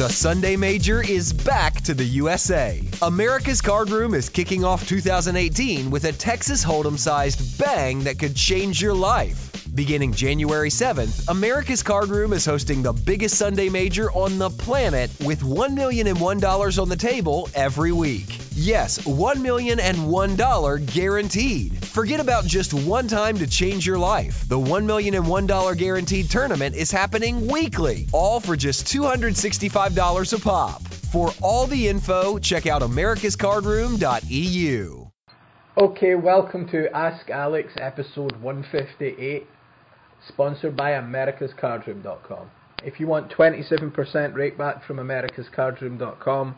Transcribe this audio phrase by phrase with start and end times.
[0.00, 2.82] The Sunday Major is back to the USA.
[3.02, 8.34] America's Card Room is kicking off 2018 with a Texas Hold'em sized bang that could
[8.34, 9.49] change your life.
[9.74, 15.12] Beginning January 7th, America's Card Room is hosting the biggest Sunday Major on the planet
[15.24, 18.36] with $1 million and $1 on the table every week.
[18.52, 21.84] Yes, $1 million and $1 guaranteed.
[21.84, 24.48] Forget about just one time to change your life.
[24.48, 30.38] The $1 million and $1 guaranteed tournament is happening weekly, all for just $265 a
[30.40, 30.82] pop.
[30.82, 35.06] For all the info, check out americascardroom.eu.
[35.78, 39.46] Okay, welcome to Ask Alex episode 158,
[40.28, 42.50] sponsored by americascardroom.com.
[42.82, 46.56] If you want 27% rakeback from americascardroom.com,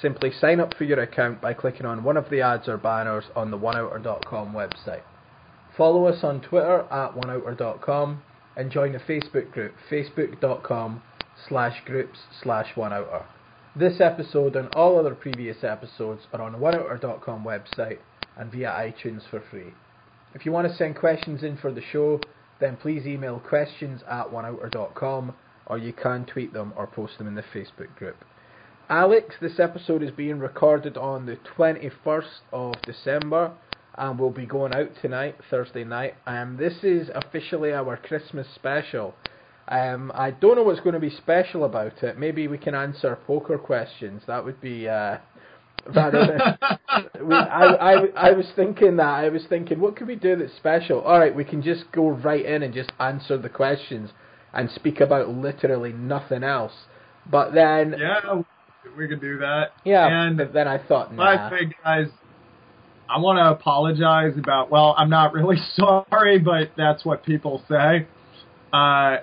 [0.00, 3.24] simply sign up for your account by clicking on one of the ads or banners
[3.34, 5.02] on the oneouter.com website.
[5.76, 8.22] Follow us on Twitter at oneouter.com
[8.56, 11.02] and join the Facebook group facebook.com
[11.48, 13.24] slash groups slash oneouter.
[13.76, 17.98] This episode and all other previous episodes are on the oneouter.com website
[18.36, 19.74] and via iTunes for free.
[20.34, 22.20] If you want to send questions in for the show,
[22.60, 25.34] then please email questions at oneouter.com
[25.66, 28.16] or you can tweet them or post them in the Facebook group.
[28.88, 33.52] Alex, this episode is being recorded on the 21st of December
[33.96, 36.14] and we'll be going out tonight, Thursday night.
[36.26, 39.14] Um, this is officially our Christmas special.
[39.68, 42.18] Um, I don't know what's going to be special about it.
[42.18, 44.22] Maybe we can answer poker questions.
[44.26, 45.18] That would be uh,
[45.94, 49.08] rather than, we, I, I, I was thinking that.
[49.08, 51.00] I was thinking, what could we do that's special?
[51.00, 54.10] All right, we can just go right in and just answer the questions
[54.52, 56.72] and speak about literally nothing else.
[57.30, 58.42] But then, Yeah,
[58.96, 59.72] we could do that.
[59.84, 61.50] yeah, And but then I thought, nah.
[61.50, 62.06] way, guys,
[63.08, 64.70] I want to apologize about.
[64.70, 68.06] Well, I'm not really sorry, but that's what people say.
[68.72, 69.18] Uh,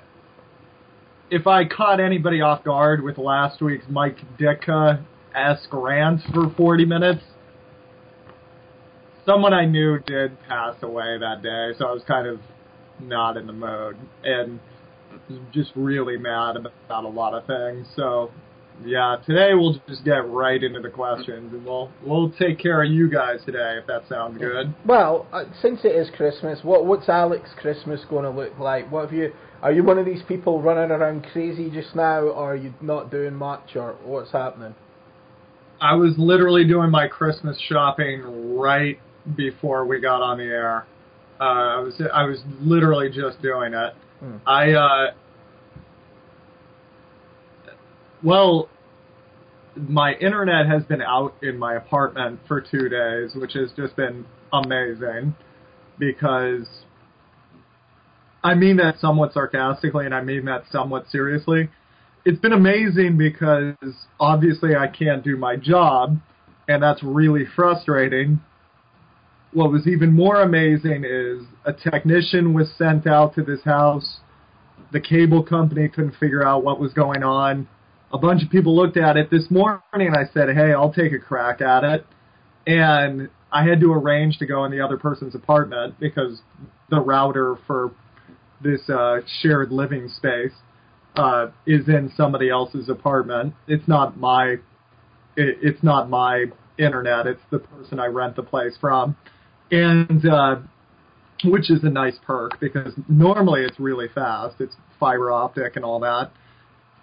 [1.30, 5.04] if I caught anybody off guard with last week's Mike Ditka
[5.36, 7.22] esque rant for 40 minutes,
[9.26, 12.40] someone I knew did pass away that day, so I was kind of
[13.00, 14.60] not in the mood and
[15.52, 17.88] just really mad about a lot of things.
[17.96, 18.32] So
[18.86, 22.92] yeah, today we'll just get right into the questions, and we'll we'll take care of
[22.92, 24.74] you guys today if that sounds good.
[24.86, 28.92] Well, uh, since it is Christmas, what what's Alex Christmas going to look like?
[28.92, 29.34] What have you?
[29.62, 33.12] Are you one of these people running around crazy just now, or are you not
[33.12, 34.74] doing much, or what's happening?
[35.82, 39.00] I was literally doing my Christmas shopping right
[39.36, 40.86] before we got on the air.
[41.40, 43.94] Uh, I was I was literally just doing it.
[44.20, 44.38] Hmm.
[44.46, 45.12] I uh,
[48.24, 48.70] well,
[49.76, 54.26] my internet has been out in my apartment for two days, which has just been
[54.54, 55.36] amazing
[55.98, 56.68] because
[58.44, 61.70] I mean that somewhat sarcastically and I mean that somewhat seriously.
[62.24, 63.76] It's been amazing because
[64.20, 66.18] obviously I can't do my job
[66.68, 68.40] and that's really frustrating.
[69.54, 74.20] What was even more amazing is a technician was sent out to this house.
[74.94, 77.68] The cable company couldn't figure out what was going on.
[78.14, 81.14] A bunch of people looked at it this morning and I said, "Hey, I'll take
[81.14, 82.06] a crack at it."
[82.68, 86.42] And I had to arrange to go in the other person's apartment because
[86.90, 87.92] the router for
[88.62, 90.54] this uh, shared living space
[91.16, 93.54] uh, is in somebody else's apartment.
[93.68, 94.58] It's not my
[95.36, 96.46] it, it's not my
[96.78, 97.28] internet.
[97.28, 99.16] It's the person I rent the place from,
[99.72, 100.56] and uh,
[101.44, 104.56] which is a nice perk because normally it's really fast.
[104.60, 106.32] It's fiber optic and all that.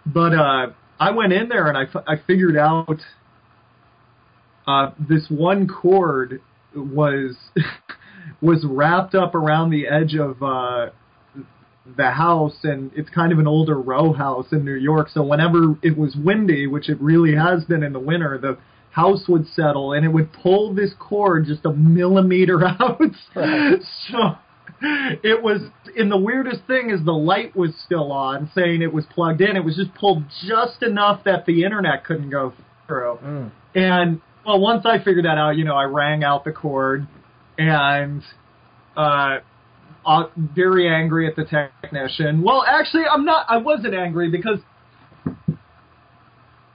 [0.06, 0.66] But uh,
[0.98, 3.00] I went in there and I, f- I figured out
[4.66, 6.40] uh, this one cord
[6.74, 7.36] was
[8.40, 10.90] was wrapped up around the edge of uh,
[11.96, 15.08] the house, and it's kind of an older row house in New York.
[15.12, 18.58] So whenever it was windy, which it really has been in the winter, the
[18.90, 23.00] house would settle and it would pull this cord just a millimeter out.
[24.10, 24.36] so
[24.80, 25.60] it was,
[25.96, 29.56] and the weirdest thing is the light was still on, saying it was plugged in.
[29.56, 32.52] It was just pulled just enough that the internet couldn't go
[32.86, 33.18] through.
[33.22, 33.50] Mm.
[33.74, 37.06] And well, once I figured that out, you know, I rang out the cord
[37.58, 38.22] and
[38.96, 39.38] uh,
[40.06, 42.42] uh very angry at the technician.
[42.42, 43.46] Well, actually, I'm not.
[43.48, 44.58] I wasn't angry because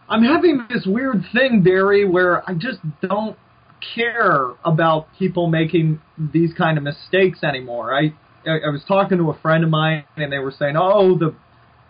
[0.10, 3.38] I'm having this weird thing, Barry, where I just don't
[3.96, 7.94] care about people making these kind of mistakes anymore.
[7.94, 8.14] I
[8.46, 11.34] I, was talking to a friend of mine, and they were saying, "Oh, the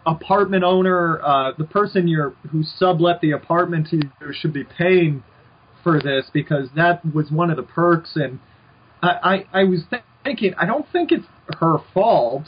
[0.06, 5.24] apartment owner, uh, the person you're who sublet the apartment to you should be paying
[5.84, 8.40] for this because that was one of the perks." And
[9.02, 11.26] I I, I was th- thinking, I don't think it's
[11.60, 12.46] her fault.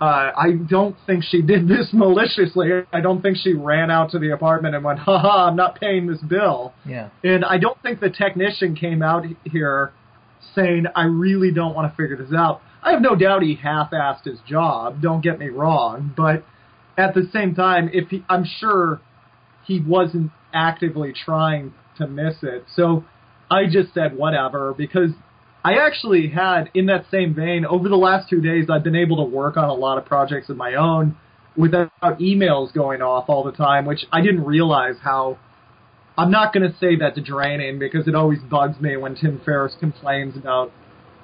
[0.00, 2.70] Uh, I don't think she did this maliciously.
[2.92, 6.06] I don't think she ran out to the apartment and went, haha, I'm not paying
[6.06, 6.72] this bill.
[6.86, 7.10] Yeah.
[7.22, 9.92] And I don't think the technician came out here
[10.54, 12.62] saying, I really don't want to figure this out.
[12.82, 15.02] I have no doubt he half-assed his job.
[15.02, 16.44] Don't get me wrong, but
[16.96, 19.00] at the same time, if he, I'm sure
[19.66, 22.64] he wasn't actively trying to miss it.
[22.74, 23.04] So
[23.50, 25.10] I just said whatever because
[25.64, 29.16] I actually had, in that same vein, over the last two days, I've been able
[29.18, 31.16] to work on a lot of projects of my own
[31.56, 35.38] without emails going off all the time, which I didn't realize how.
[36.18, 39.74] I'm not going to say that's draining because it always bugs me when Tim Ferriss
[39.80, 40.70] complains about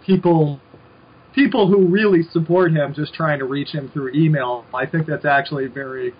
[0.07, 0.61] people
[1.35, 4.65] people who really support him just trying to reach him through email.
[4.73, 6.15] I think that's actually very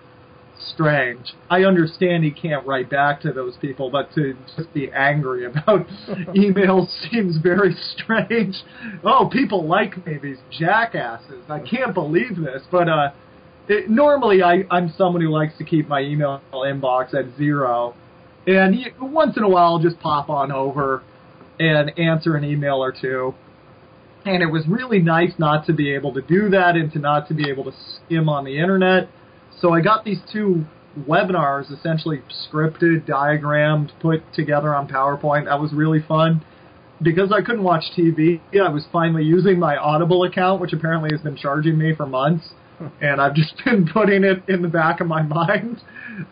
[0.73, 1.33] strange.
[1.49, 5.87] I understand he can't write back to those people, but to just be angry about
[6.35, 8.55] emails seems very strange.
[9.03, 11.43] Oh, people like me, these jackasses.
[11.49, 12.63] I can't believe this.
[12.71, 13.11] But uh,
[13.67, 17.95] it, normally I, I'm someone who likes to keep my email inbox at zero.
[18.45, 21.03] And once in a while I'll just pop on over
[21.59, 23.33] and answer an email or two.
[24.25, 27.27] And it was really nice not to be able to do that and to not
[27.29, 27.71] to be able to
[28.05, 29.09] skim on the internet
[29.61, 30.65] so I got these two
[31.07, 35.45] webinars essentially scripted, diagrammed, put together on PowerPoint.
[35.45, 36.43] That was really fun.
[37.01, 41.21] Because I couldn't watch TV, I was finally using my Audible account, which apparently has
[41.21, 42.49] been charging me for months.
[43.01, 45.81] And I've just been putting it in the back of my mind.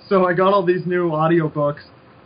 [0.09, 1.81] So I got all these new audiobooks.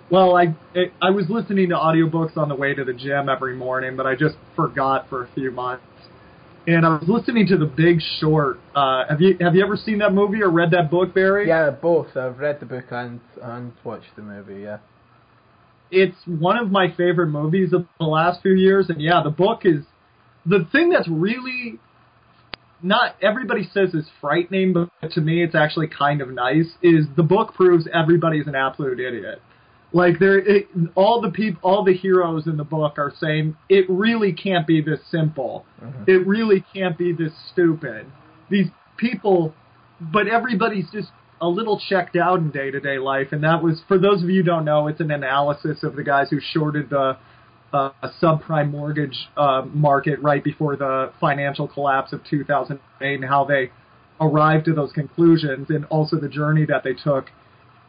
[0.09, 0.55] Well, I
[1.01, 4.15] I was listening to audiobooks on the way to the gym every morning, but I
[4.15, 5.83] just forgot for a few months
[6.67, 8.59] and I was listening to The Big Short.
[8.75, 11.47] Uh, have you have you ever seen that movie or read that book, Barry?
[11.47, 12.15] Yeah, both.
[12.15, 14.61] I've read the book and and watched the movie.
[14.63, 14.77] Yeah.
[15.91, 19.61] It's one of my favorite movies of the last few years, and yeah, the book
[19.63, 19.83] is
[20.45, 21.79] the thing that's really
[22.81, 26.67] not everybody says is frightening, but to me it's actually kind of nice.
[26.81, 29.41] Is the book proves everybody's an absolute idiot.
[29.91, 33.85] Like there, it, all the people, all the heroes in the book are saying it
[33.89, 35.65] really can't be this simple.
[35.83, 36.03] Mm-hmm.
[36.07, 38.05] It really can't be this stupid.
[38.49, 39.55] These people,
[39.99, 41.09] but everybody's just
[41.41, 44.29] a little checked out in day to day life, and that was for those of
[44.29, 47.17] you who don't know, it's an analysis of the guys who shorted the
[47.73, 47.91] uh,
[48.21, 53.71] subprime mortgage uh, market right before the financial collapse of 2008, and how they
[54.21, 57.25] arrived to those conclusions, and also the journey that they took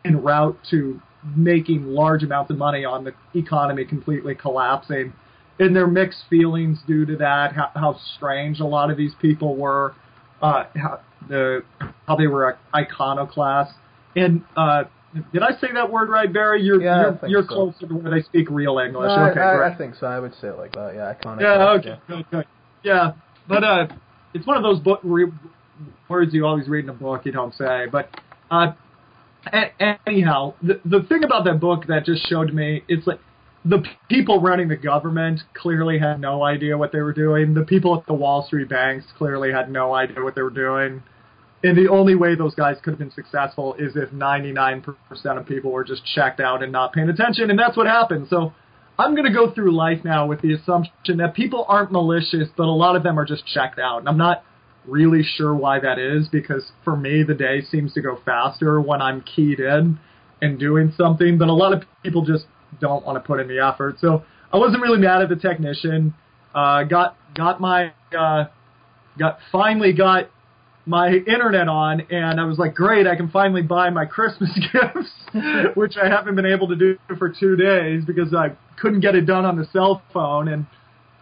[0.04, 1.00] en route to
[1.36, 5.12] making large amounts of money on the economy completely collapsing.
[5.58, 9.56] And their mixed feelings due to that, how, how strange a lot of these people
[9.56, 9.94] were,
[10.40, 11.62] uh, how, the,
[12.06, 13.74] how they were iconoclasts.
[14.16, 14.84] And uh,
[15.32, 16.62] did I say that word right, Barry?
[16.62, 17.48] You're yeah, you're, you're so.
[17.48, 19.08] closer to where they speak real English.
[19.08, 19.72] No, okay, I, great.
[19.72, 20.06] I, think so.
[20.06, 20.94] I would say it like that.
[20.94, 21.42] Yeah, iconoclast.
[21.42, 22.16] Yeah, okay, yeah.
[22.16, 22.46] good, good.
[22.82, 23.12] Yeah,
[23.48, 23.86] but uh,
[24.34, 25.32] it's one of those book re-
[26.08, 27.86] words you always read in a book you don't say.
[27.90, 28.08] But
[28.50, 28.72] uh,
[30.06, 33.20] anyhow, the the thing about that book that just showed me, it's like
[33.64, 37.54] the people running the government clearly had no idea what they were doing.
[37.54, 41.02] The people at the Wall Street banks clearly had no idea what they were doing.
[41.62, 44.86] And the only way those guys could have been successful is if 99%
[45.36, 47.50] of people were just checked out and not paying attention.
[47.50, 48.28] And that's what happened.
[48.30, 48.54] So
[48.98, 52.64] I'm going to go through life now with the assumption that people aren't malicious, but
[52.64, 53.98] a lot of them are just checked out.
[53.98, 54.42] And I'm not
[54.90, 59.00] really sure why that is because for me the day seems to go faster when
[59.00, 59.98] I'm keyed in
[60.42, 62.46] and doing something, but a lot of people just
[62.80, 63.96] don't want to put in the effort.
[64.00, 66.14] So I wasn't really mad at the technician.
[66.54, 68.44] Uh, got got my uh,
[69.18, 70.30] got finally got
[70.86, 75.76] my internet on, and I was like, great, I can finally buy my Christmas gifts,
[75.76, 79.26] which I haven't been able to do for two days because I couldn't get it
[79.26, 80.66] done on the cell phone and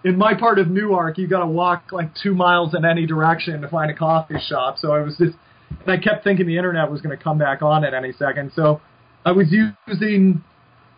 [0.08, 3.60] in my part of Newark, you got to walk like two miles in any direction
[3.60, 4.78] to find a coffee shop.
[4.78, 5.36] So I was just,
[5.70, 8.52] and I kept thinking the internet was going to come back on at any second.
[8.54, 8.80] So
[9.24, 9.46] I was
[9.86, 10.42] using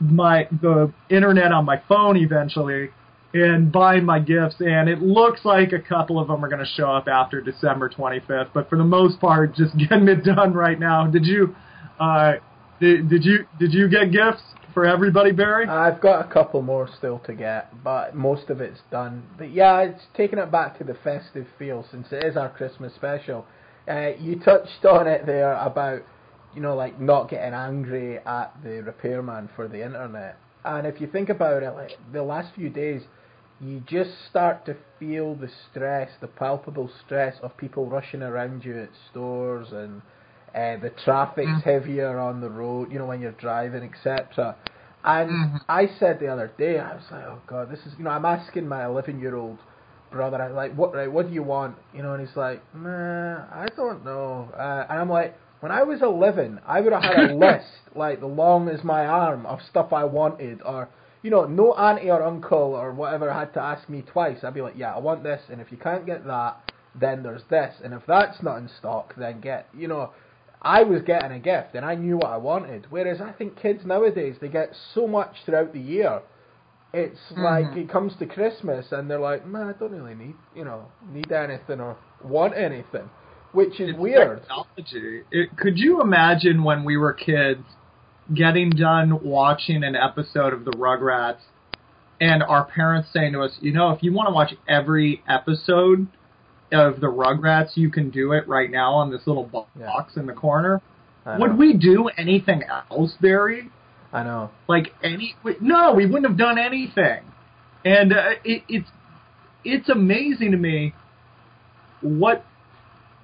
[0.00, 2.90] my the internet on my phone eventually
[3.32, 6.70] and buying my gifts, and it looks like a couple of them are going to
[6.74, 8.50] show up after December 25th.
[8.52, 11.06] But for the most part, just getting it done right now.
[11.06, 11.54] Did you?
[11.98, 12.34] Uh,
[12.80, 14.42] did, did you did you get gifts?
[14.72, 15.66] For everybody, Barry?
[15.66, 19.22] I've got a couple more still to get, but most of it's done.
[19.38, 22.94] But yeah, it's taking it back to the festive feel since it is our Christmas
[22.94, 23.46] special.
[23.88, 26.02] Uh, you touched on it there about,
[26.54, 30.36] you know, like not getting angry at the repairman for the internet.
[30.64, 33.02] And if you think about it, like the last few days,
[33.60, 38.78] you just start to feel the stress, the palpable stress of people rushing around you
[38.78, 40.02] at stores and
[40.54, 41.62] uh, the traffic's mm.
[41.62, 44.56] heavier on the road, you know, when you're driving, etc.
[45.04, 45.56] And mm-hmm.
[45.68, 48.24] I said the other day, I was like, oh god, this is, you know, I'm
[48.24, 49.58] asking my 11 year old
[50.10, 51.76] brother, I'm like what right, what do you want?
[51.94, 54.50] You know, and he's like, nah, I don't know.
[54.54, 58.20] Uh, and I'm like, when I was 11, I would have had a list like
[58.20, 60.88] the long as my arm of stuff I wanted, or
[61.22, 64.38] you know, no auntie or uncle or whatever had to ask me twice.
[64.42, 67.42] I'd be like, yeah, I want this, and if you can't get that, then there's
[67.48, 70.10] this, and if that's not in stock, then get, you know.
[70.62, 72.86] I was getting a gift and I knew what I wanted.
[72.90, 76.20] Whereas I think kids nowadays they get so much throughout the year.
[76.92, 77.42] It's mm-hmm.
[77.42, 80.86] like it comes to Christmas and they're like, man, I don't really need you know
[81.08, 83.08] need anything or want anything,
[83.52, 84.40] which is it's weird.
[84.40, 85.22] Technology.
[85.30, 87.64] It, could you imagine when we were kids
[88.34, 91.40] getting done watching an episode of the Rugrats
[92.20, 96.06] and our parents saying to us, you know, if you want to watch every episode
[96.72, 100.20] of the Rugrats, you can do it right now on this little box yeah.
[100.20, 100.80] in the corner.
[101.26, 103.70] Would we do anything else, Barry?
[104.12, 104.50] I know.
[104.68, 105.36] Like any?
[105.60, 107.22] No, we wouldn't have done anything.
[107.84, 108.88] And uh, it, it's
[109.64, 110.94] it's amazing to me
[112.00, 112.44] what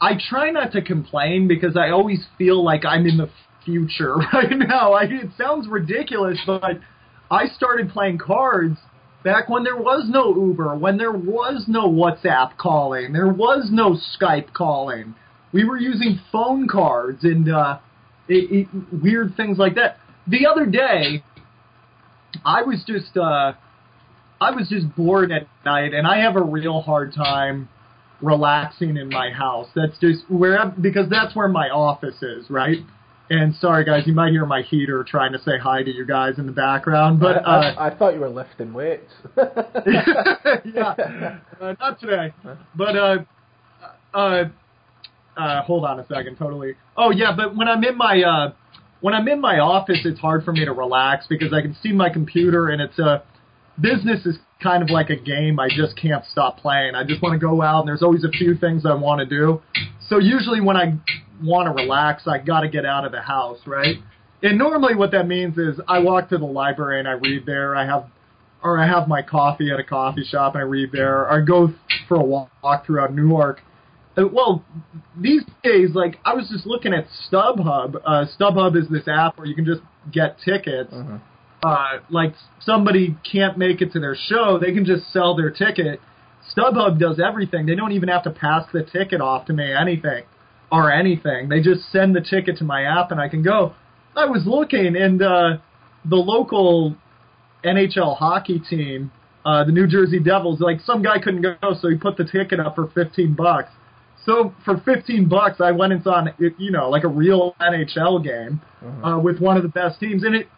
[0.01, 3.31] I try not to complain because I always feel like I'm in the
[3.65, 4.93] future right now.
[4.93, 6.63] I, it sounds ridiculous, but
[7.31, 8.79] I started playing cards
[9.27, 13.99] back when there was no Uber, when there was no WhatsApp calling, there was no
[14.17, 15.17] Skype calling.
[15.53, 17.81] We were using phone cards and uh,
[18.29, 19.97] it, it, weird things like that.
[20.29, 21.25] The other day,
[22.45, 23.55] I was just uh,
[24.41, 27.69] I was just bored at night, and I have a real hard time
[28.23, 29.69] relaxing in my house.
[29.75, 32.79] That's just where because that's where my office is, right?
[33.29, 36.39] And sorry, guys, you might hear my heater trying to say hi to you guys
[36.39, 37.19] in the background.
[37.19, 39.13] But I, I, uh, I thought you were lifting weights.
[39.37, 42.33] yeah, uh, not today.
[42.77, 43.17] But uh,
[44.15, 44.45] uh,
[45.37, 46.75] uh, hold on a second, totally.
[46.97, 48.53] Oh yeah, but when I'm in my uh,
[49.01, 51.93] when I'm in my office, it's hard for me to relax because I can see
[51.93, 53.23] my computer and it's a
[53.81, 55.61] business is kind of like a game.
[55.61, 56.95] I just can't stop playing.
[56.95, 59.27] I just want to go out and there's always a few things I want to
[59.27, 59.63] do.
[60.09, 60.95] So usually when I
[61.43, 63.97] want to relax, I got to get out of the house, right?
[64.43, 67.77] And normally what that means is I walk to the library and I read there.
[67.77, 68.07] I have,
[68.63, 71.23] or I have my coffee at a coffee shop and I read there.
[71.23, 71.73] Or I go
[72.09, 73.61] for a walk throughout Newark.
[74.17, 74.65] Well,
[75.21, 77.97] these days, like I was just looking at StubHub.
[78.05, 80.93] Uh, StubHub is this app where you can just get tickets.
[80.95, 81.17] Mm-hmm.
[81.63, 86.01] Uh, like somebody can't make it to their show, they can just sell their ticket.
[86.55, 87.67] StubHub does everything.
[87.67, 90.25] They don't even have to pass the ticket off to me anything
[90.71, 91.49] or anything.
[91.49, 93.75] They just send the ticket to my app and I can go.
[94.15, 95.59] I was looking and uh,
[96.05, 96.97] the local
[97.65, 99.11] NHL hockey team,
[99.45, 102.61] uh, the New Jersey Devils, like some guy couldn't go, so he put the ticket
[102.61, 103.71] up for 15 bucks.
[104.25, 108.25] So for 15 bucks, I went and saw, an, you know, like a real NHL
[108.25, 109.05] game mm-hmm.
[109.05, 110.49] uh, with one of the best teams, and it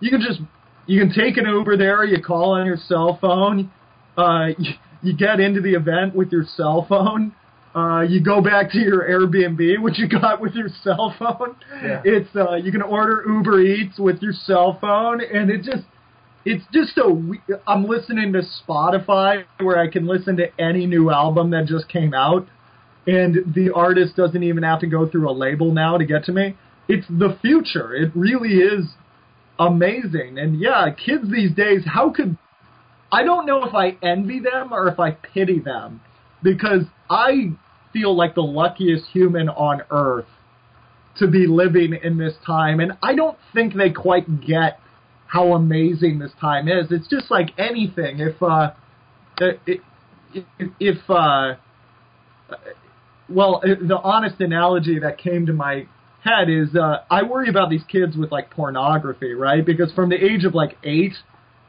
[0.00, 0.40] you can just
[0.86, 2.04] you can take an Uber there.
[2.04, 3.70] You call on your cell phone.
[4.16, 4.72] Uh, you,
[5.02, 7.34] you get into the event with your cell phone.
[7.74, 11.56] Uh, you go back to your Airbnb, which you got with your cell phone.
[11.82, 12.02] Yeah.
[12.04, 15.84] It's uh, you can order Uber Eats with your cell phone, and it just
[16.44, 17.22] it's just so
[17.66, 22.14] I'm listening to Spotify where I can listen to any new album that just came
[22.14, 22.46] out,
[23.06, 26.32] and the artist doesn't even have to go through a label now to get to
[26.32, 26.56] me.
[26.88, 27.94] It's the future.
[27.94, 28.86] It really is
[29.58, 30.38] amazing.
[30.38, 32.36] And yeah, kids these days, how could
[33.12, 36.00] I don't know if I envy them or if I pity them
[36.42, 37.52] because I
[37.92, 40.26] feel like the luckiest human on earth
[41.18, 42.80] to be living in this time.
[42.80, 44.78] And I don't think they quite get
[45.26, 46.86] how amazing this time is.
[46.90, 48.20] It's just like anything.
[48.20, 48.72] If, uh,
[49.38, 49.80] if,
[50.78, 51.54] if, uh,
[53.28, 55.86] well, the honest analogy that came to my
[56.26, 59.64] head is, uh, I worry about these kids with like pornography, right?
[59.64, 61.14] Because from the age of like eight,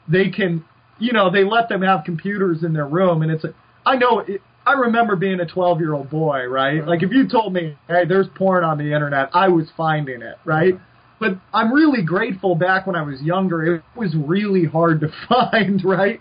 [0.08, 0.66] they can,
[1.00, 3.46] you know, they let them have computers in their room and it's,
[3.86, 6.86] I know it, I remember being a 12 year old boy, right?
[6.86, 10.36] Like if you told me, hey, there's porn on the internet, I was finding it,
[10.44, 10.74] right?
[11.20, 15.84] But I'm really grateful back when I was younger, it was really hard to find,
[15.84, 16.20] right?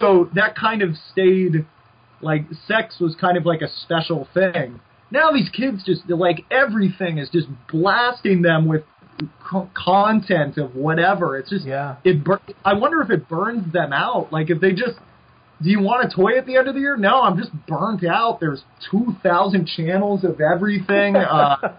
[0.00, 1.64] So that kind of stayed,
[2.20, 4.80] like, sex was kind of like a special thing.
[5.10, 8.82] Now these kids just, like, everything is just blasting them with
[9.74, 11.38] content of whatever.
[11.38, 11.96] It's just, yeah.
[12.04, 12.22] it.
[12.22, 14.32] Bur- I wonder if it burns them out.
[14.32, 14.98] Like if they just
[15.62, 16.96] do you want a toy at the end of the year?
[16.96, 18.38] No, I'm just burnt out.
[18.40, 21.16] There's 2,000 channels of everything.
[21.28, 21.74] Uh,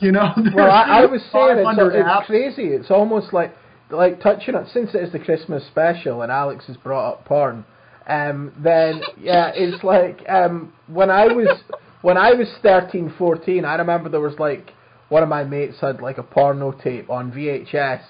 [0.00, 2.74] you know, well, I, I was saying it's, it's crazy.
[2.74, 3.54] It's almost like
[3.90, 7.64] like touching on since it is the Christmas special and Alex has brought up porn.
[8.08, 11.60] Um, then yeah, it's like um, when I was
[12.04, 14.70] when I was 13, 14, I remember there was like
[15.08, 18.02] one of my mates had like a porno tape on VHS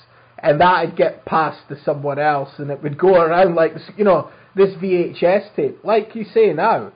[0.42, 4.30] and that'd get passed to someone else, and it would go around like you know
[4.54, 6.92] this VHS tape, like you say now.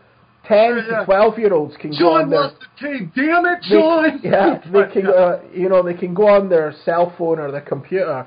[0.46, 0.98] Ten Yeah.
[1.00, 2.50] to twelve year olds can go John on their
[2.80, 3.10] the.
[3.14, 4.20] Damn it, they- John.
[4.24, 7.60] yeah, they can, uh, you know, they can go on their cell phone or their
[7.60, 8.26] computer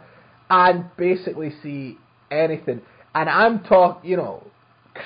[0.49, 1.97] and basically see
[2.29, 2.81] anything.
[3.15, 4.43] And I'm talk, you know,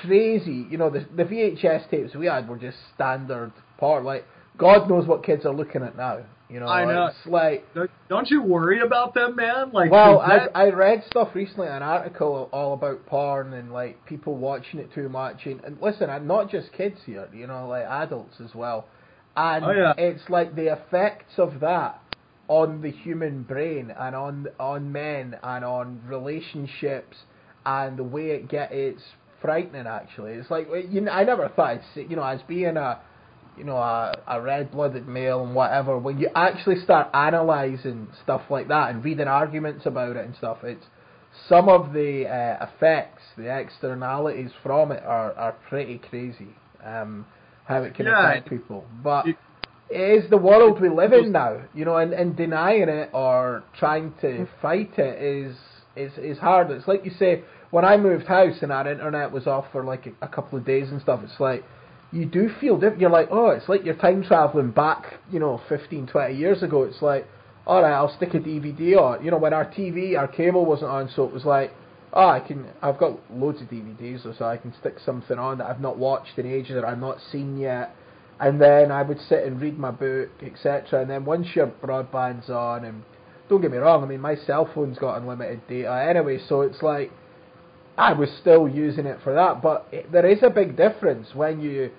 [0.02, 0.66] crazy.
[0.70, 4.04] You know, the the VHS tapes we had were just standard part.
[4.04, 4.24] Like,
[4.58, 6.20] God knows what kids are looking at now.
[6.48, 7.06] You know, I know.
[7.06, 7.64] it's like.
[8.08, 9.70] Don't- you worry about them, man?
[9.72, 13.72] Like, Well, 'cause I that- I read stuff recently, an article all about porn and
[13.72, 15.44] like people watching it too much.
[15.46, 18.86] And, and listen, and not just kids here, you know, like adults as well.
[19.36, 19.92] And Oh, yeah.
[19.98, 21.98] it's like the effects of that
[22.48, 27.24] on the human brain and on on men and on relationships
[27.64, 29.02] and the way it get it's
[29.46, 29.86] frightening.
[29.86, 33.00] Actually, it's like you know, I never thought I'd see, you know as being a
[33.56, 38.68] you know, a, a red-blooded male and whatever, when you actually start analysing stuff like
[38.68, 40.84] that and reading arguments about it and stuff, it's
[41.48, 46.48] some of the uh, effects, the externalities from it are, are pretty crazy.
[46.84, 47.26] Um,
[47.64, 49.36] how it can Yeah, affect people, but it-
[49.88, 53.62] it is the world we live in now, you know, and, and denying it or
[53.78, 55.56] trying to fight it is
[55.96, 56.70] is is hard.
[56.70, 57.42] It's like you say,
[57.76, 60.64] when I moved house and our internet was off for like a, a couple of
[60.64, 61.62] days and stuff, it's like
[62.10, 63.02] you do feel different.
[63.02, 66.84] You're like, oh, it's like you're time traveling back, you know, 15, 20 years ago.
[66.84, 67.28] It's like,
[67.66, 69.22] all right, I'll stick a DVD on.
[69.22, 71.70] You know, when our TV, our cable wasn't on, so it was like,
[72.14, 75.66] oh, I can, I've got loads of DVDs, so I can stick something on that
[75.66, 77.94] I've not watched in ages or I've not seen yet.
[78.40, 81.02] And then I would sit and read my book, etc.
[81.02, 83.02] And then once your broadband's on, and
[83.50, 86.80] don't get me wrong, I mean, my cell phone's got unlimited data anyway, so it's
[86.80, 87.12] like,
[87.98, 91.60] I was still using it for that, but it, there is a big difference when
[91.60, 91.90] you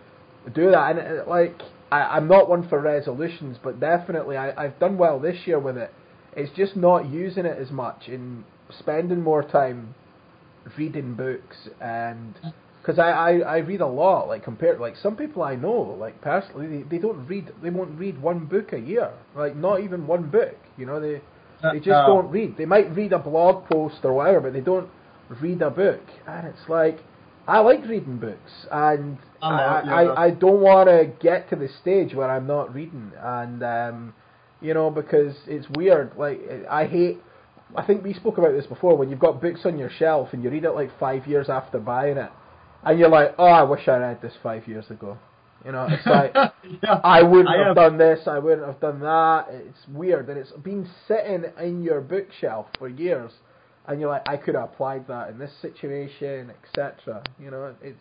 [0.54, 0.92] do that.
[0.92, 1.60] And it, like,
[1.92, 5.78] I, I'm not one for resolutions, but definitely I, I've done well this year with
[5.78, 5.94] it.
[6.36, 8.44] It's just not using it as much and
[8.78, 9.96] spending more time
[10.78, 12.54] reading books and mm.
[12.82, 16.20] because I, I I read a lot like compared like some people I know like
[16.22, 20.06] personally they, they don't read they won't read one book a year like not even
[20.06, 21.22] one book you know they
[21.64, 24.54] uh, they just Uh, don't read they might read a blog post or whatever but
[24.54, 24.90] they don't
[25.42, 27.00] read a book and it's like
[27.48, 30.24] I like reading books and I I, I.
[30.26, 34.14] I don't want to get to the stage where I'm not reading and um
[34.62, 37.20] you know because it's weird like I hate
[37.76, 40.42] I think we spoke about this before when you've got books on your shelf and
[40.44, 42.32] you read it like five years after buying it,
[42.86, 45.18] and you're like, oh, I wish I read this five years ago.
[45.66, 46.34] You know, it's like
[46.82, 47.02] yeah.
[47.04, 49.48] I wouldn't I have have- done this, I wouldn't have done that.
[49.50, 53.34] It's weird, and it's been sitting in your bookshelf for years,
[53.88, 57.24] and you're like, I could have applied that in this situation, etc.
[57.40, 58.00] You know, it's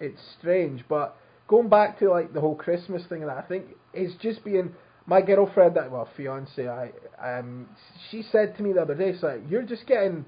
[0.00, 1.16] it's strange, but
[1.48, 4.74] going back to like the whole Christmas thing, and that, I think it's just being
[5.06, 7.68] my girlfriend, that well, fiance, I um,
[8.10, 10.24] she said to me the other day, it's like you're just getting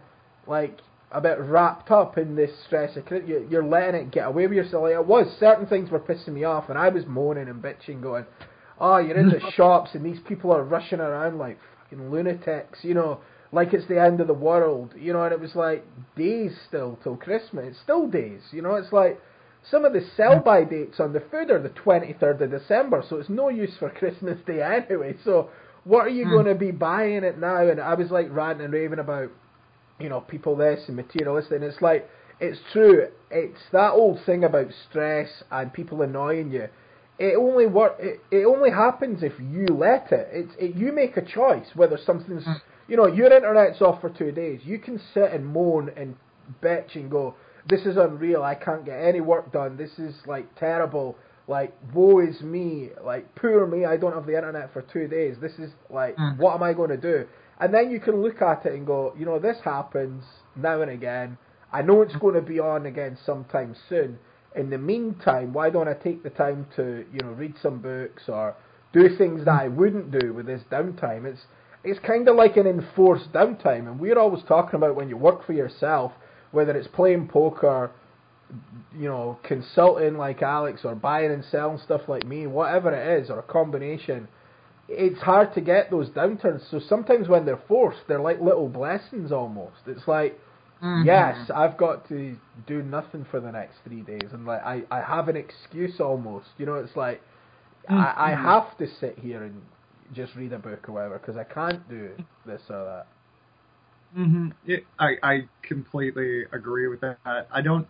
[0.47, 0.81] like
[1.13, 2.99] a bit wrapped up in this stress
[3.49, 4.83] you're letting it get away with yourself.
[4.83, 8.03] Like it was certain things were pissing me off, and I was moaning and bitching,
[8.03, 8.27] going,
[8.81, 12.95] "Oh, you're in the shops and these people are rushing around like fucking lunatics," you
[12.95, 13.21] know,
[13.55, 15.23] like it's the end of the world, you know.
[15.23, 15.87] And it was like
[16.17, 17.69] days still till Christmas.
[17.69, 18.75] It's still days, you know.
[18.75, 19.21] It's like
[19.71, 20.71] some of the sell-by mm.
[20.71, 24.39] dates on the food are the 23rd of December, so it's no use for Christmas
[24.47, 25.15] Day anyway.
[25.25, 25.49] So
[25.85, 26.31] what are you hmm.
[26.31, 27.69] going to be buying it now?
[27.69, 29.31] And I was like ranting and raving about,
[30.01, 32.09] you know, people this and materialistic, and it's like,
[32.41, 33.07] it's true.
[33.31, 36.69] It's that old thing about stress and people annoying you.
[37.19, 37.97] It only work.
[38.01, 40.29] It, it only happens if you let it.
[40.33, 42.45] It's it, you make a choice whether something's.
[42.45, 42.53] Hmm.
[42.89, 44.61] You know, your internet's off for two days.
[44.65, 46.17] You can sit and moan and
[46.63, 47.35] bitch and go,
[47.69, 48.43] "This is unreal.
[48.43, 49.77] I can't get any work done.
[49.77, 51.17] This is like terrible.
[51.49, 52.91] Like woe is me.
[53.03, 53.85] Like poor me.
[53.85, 55.37] I don't have the internet for two days.
[55.41, 56.39] This is like Mm.
[56.39, 57.27] what am I going to do?"
[57.61, 60.25] And then you can look at it and go, you know, this happens
[60.57, 61.39] now and again.
[61.73, 64.19] I know it's going to be on again sometime soon.
[64.57, 68.29] In the meantime, why don't I take the time to, you know, read some books
[68.29, 68.55] or
[68.93, 71.25] do things that I wouldn't do with this downtime?
[71.27, 71.47] It's
[71.85, 75.45] it's kind of like an enforced downtime, and we're always talking about when you work
[75.47, 76.13] for yourself,
[76.53, 77.91] whether it's playing poker,
[78.97, 83.31] you know, consulting like Alex, or buying and selling stuff like me, whatever it is,
[83.31, 84.29] or a combination.
[84.89, 86.69] It's hard to get those downturns.
[86.71, 89.79] So sometimes when they're forced, they're like little blessings almost.
[89.87, 90.39] It's like
[90.83, 91.05] Mhm.
[91.07, 95.01] yes, I've got to do nothing for the next three days, and like I, I
[95.01, 96.49] have an excuse almost.
[96.59, 97.23] You know, it's like
[97.89, 98.43] I, I Mhm.
[98.43, 99.61] have to sit here and
[100.13, 102.11] just read a book or whatever because I can't do
[102.47, 103.07] this or that.
[104.15, 107.19] hmm It, I I completely agree with that.
[107.51, 107.87] I don't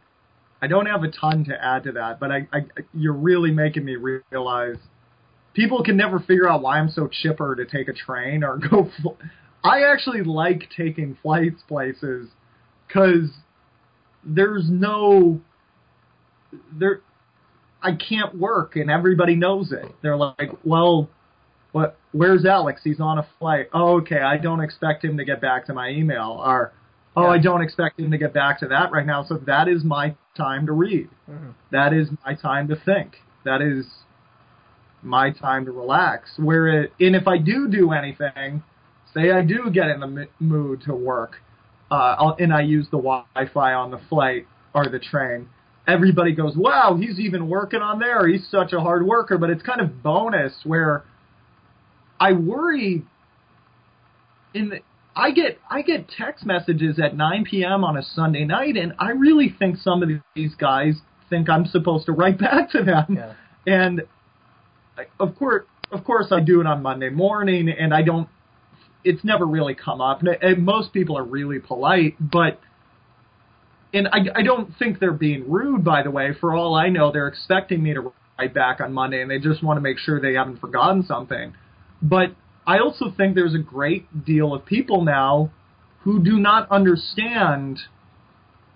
[0.62, 2.60] I don't have a ton to add to that, but I, I
[2.94, 4.76] you're really making me realize
[5.54, 8.90] people can never figure out why I'm so chipper to take a train or go
[9.02, 9.22] fl-
[9.62, 12.28] I actually like taking flights places
[12.86, 13.30] because
[14.24, 15.40] there's no
[16.78, 17.00] there.
[17.82, 19.84] I can't work, and everybody knows it.
[20.02, 21.10] They're like, well,
[21.74, 21.98] what?
[22.12, 22.82] Where's Alex?
[22.84, 23.68] He's on a flight.
[23.74, 24.20] Oh, okay.
[24.20, 26.40] I don't expect him to get back to my email.
[26.40, 26.72] Or,
[27.16, 29.24] oh, I don't expect him to get back to that right now.
[29.24, 31.08] So that is my time to read.
[31.28, 31.50] Mm-hmm.
[31.72, 33.16] That is my time to think.
[33.44, 33.86] That is
[35.02, 36.30] my time to relax.
[36.36, 38.62] Where it, and if I do do anything,
[39.12, 41.38] say I do get in the m- mood to work,
[41.90, 45.48] uh, I'll, and I use the Wi-Fi on the flight or the train,
[45.88, 48.28] everybody goes, "Wow, he's even working on there.
[48.28, 51.02] He's such a hard worker." But it's kind of bonus where
[52.20, 53.04] I worry.
[54.52, 54.80] In the,
[55.16, 57.84] I get I get text messages at 9 p.m.
[57.84, 60.94] on a Sunday night, and I really think some of these guys
[61.30, 63.16] think I'm supposed to write back to them.
[63.16, 63.34] Yeah.
[63.66, 64.02] And
[64.96, 68.28] I, of course, of course, I do it on Monday morning, and I don't.
[69.04, 70.20] It's never really come up.
[70.20, 72.58] And, and most people are really polite, but
[73.92, 75.84] and I, I don't think they're being rude.
[75.84, 79.22] By the way, for all I know, they're expecting me to write back on Monday,
[79.22, 81.54] and they just want to make sure they haven't forgotten something.
[82.04, 82.34] But
[82.66, 85.50] I also think there's a great deal of people now
[86.02, 87.78] who do not understand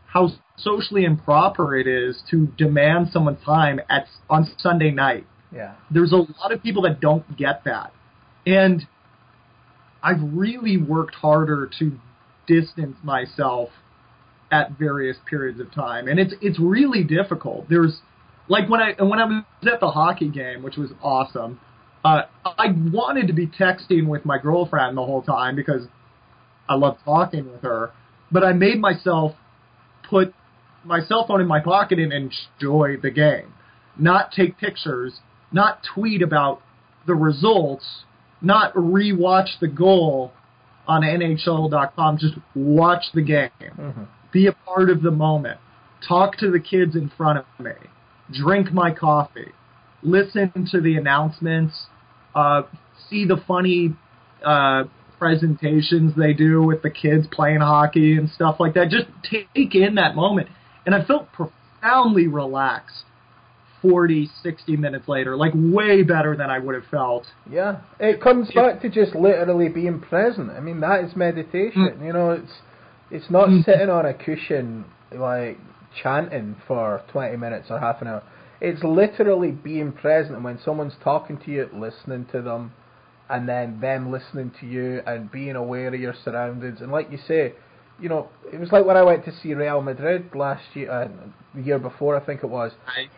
[0.07, 5.27] how socially improper it is to demand someone's time at on Sunday night.
[5.55, 5.75] Yeah.
[5.91, 7.93] There's a lot of people that don't get that.
[8.47, 8.87] And
[10.03, 11.99] I've really worked harder to
[12.47, 13.69] distance myself
[14.51, 16.09] at various periods of time.
[16.09, 17.69] And it's it's really difficult.
[17.69, 18.01] There's
[18.49, 21.61] like when I when I was at the hockey game, which was awesome,
[22.05, 25.83] uh, I wanted to be texting with my girlfriend the whole time because
[26.69, 27.91] I love talking with her.
[28.31, 29.33] But I made myself
[30.09, 30.35] put
[30.85, 33.53] my cell phone in my pocket and enjoy the game,
[33.99, 35.15] not take pictures,
[35.53, 36.61] not tweet about
[37.07, 38.05] the results,
[38.41, 40.33] not rewatch the goal
[40.87, 42.19] on NHL.com.
[42.19, 44.05] Just watch the game, Mm-hmm.
[44.33, 45.59] be a part of the moment,
[46.07, 47.73] talk to the kids in front of me,
[48.33, 49.53] drink my coffee,
[50.03, 51.87] listen to the announcements,
[52.35, 52.63] uh,
[53.09, 53.95] see the funny
[54.45, 54.85] uh,
[55.19, 58.89] presentations they do with the kids playing hockey and stuff like that.
[58.91, 60.49] Just take in that moment.
[60.87, 63.05] And I felt profoundly relaxed
[63.83, 67.27] 40, 60 minutes later, like way better than I would have felt.
[67.49, 70.51] Yeah, it comes back to just literally being present.
[70.51, 72.01] I mean, that is meditation.
[72.03, 72.53] You know, it's
[73.11, 73.65] it's not Mm.
[73.65, 75.59] sitting on a cushion like
[76.03, 78.23] chanting for twenty minutes or half an hour.
[78.61, 80.35] It's literally being present.
[80.37, 82.73] And when someone's talking to you, listening to them,
[83.31, 86.81] and then them listening to you, and being aware of your surroundings.
[86.81, 87.55] And like you say,
[88.01, 91.09] you know, it was like when I went to see Real Madrid last year, uh,
[91.55, 92.73] the year before, I think it was.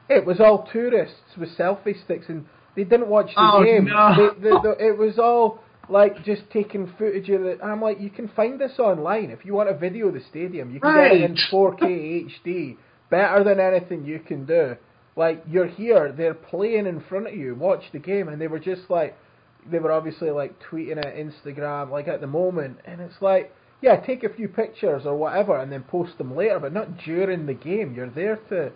[0.08, 2.44] It was all tourists with selfie sticks, and
[2.76, 3.84] they didn't watch the Oh, game.
[3.86, 4.32] no.
[4.40, 7.58] They, they, they, it was all like just taking footage of it.
[7.62, 10.72] I'm like, you can find this online if you want a video of the stadium.
[10.72, 12.76] You can get it in 4K HD,
[13.10, 14.76] better than anything you can do.
[15.24, 17.54] Like you're here, they're playing in front of you.
[17.54, 19.12] Watch the game, and they were just like,
[19.70, 23.46] they were obviously like tweeting it, Instagram, like at the moment, and it's like.
[23.82, 27.46] Yeah, take a few pictures or whatever and then post them later, but not during
[27.46, 27.94] the game.
[27.94, 28.72] You're there to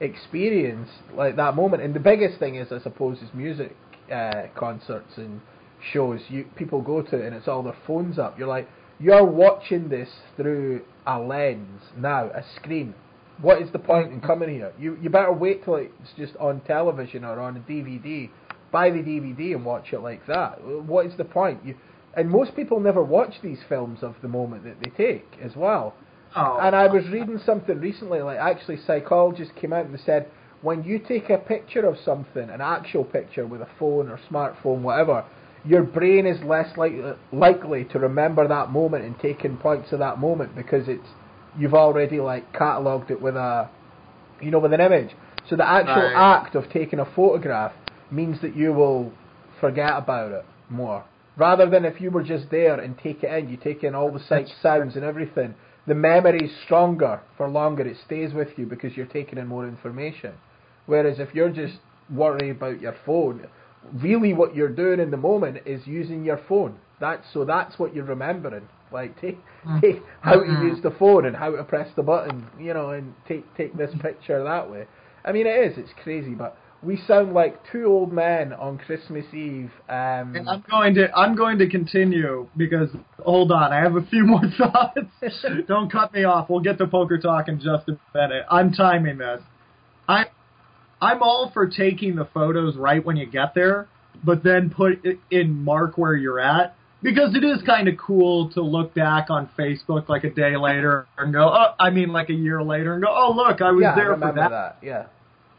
[0.00, 1.80] experience like that moment.
[1.84, 3.76] And the biggest thing is, I suppose, is music
[4.12, 5.40] uh, concerts and
[5.92, 8.36] shows you people go to, and it's all their phones up.
[8.36, 12.94] You're like, you're watching this through a lens now, a screen.
[13.40, 14.72] What is the point in coming here?
[14.78, 18.28] You you better wait till it's just on television or on a DVD.
[18.70, 20.62] Buy the DVD and watch it like that.
[20.62, 21.64] What is the point?
[21.64, 21.76] You
[22.14, 25.94] and most people never watch these films of the moment that they take as well.
[26.36, 30.28] Oh, And I was reading something recently, like actually psychologists came out and said
[30.60, 34.80] when you take a picture of something, an actual picture with a phone or smartphone,
[34.80, 35.24] whatever,
[35.64, 40.18] your brain is less likely likely to remember that moment and taking points of that
[40.18, 41.08] moment because it's
[41.58, 43.68] you've already like catalogued it with a
[44.40, 45.10] you know with an image.
[45.48, 46.14] So the actual Right.
[46.42, 47.72] act of taking a photograph
[48.10, 49.12] means that you will
[49.60, 51.04] forget about it more.
[51.36, 54.10] Rather than if you were just there and take it in, you take in all
[54.10, 55.54] the sights, sounds, and everything.
[55.86, 57.86] The memory is stronger for longer.
[57.86, 60.32] It stays with you because you're taking in more information.
[60.86, 61.78] Whereas if you're just
[62.10, 63.46] worried about your phone,
[63.94, 66.76] really what you're doing in the moment is using your phone.
[67.00, 68.68] That's so that's what you're remembering.
[68.92, 69.38] Like take
[69.80, 70.62] take how to Mhm.
[70.62, 73.94] use the phone and how to press the button, you know, and take take this
[74.00, 74.86] picture that way.
[75.24, 75.78] I mean, it is.
[75.78, 79.72] It's crazy, but we sound like two old men on Christmas Eve.
[79.88, 82.90] Um, And I'm going to I'm going to continue because
[83.24, 85.00] hold on, I have a few more thoughts.
[85.66, 86.48] Don't cut me off.
[86.48, 88.44] We'll get to poker talk in just a minute.
[88.50, 89.42] I'm timing this.
[90.08, 90.26] I
[91.00, 93.88] I'm all for taking the photos right when you get there,
[94.24, 96.74] but then put it in mark where you're at.
[97.02, 101.06] Because it is kind of cool to look back on Facebook like a day later
[101.16, 103.82] and go, oh, I mean, like a year later and go, oh, look, I was
[103.82, 104.50] yeah, I there for that.
[104.50, 104.78] that.
[104.82, 105.06] Yeah.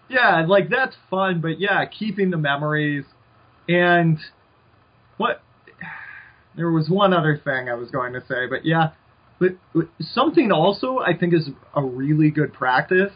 [0.10, 3.06] Yeah, like that's fun, but yeah, keeping the memories
[3.68, 4.18] and
[5.18, 5.42] what
[6.56, 8.90] there was one other thing I was going to say, but yeah,
[9.40, 9.52] but
[10.02, 13.14] something also I think is a really good practice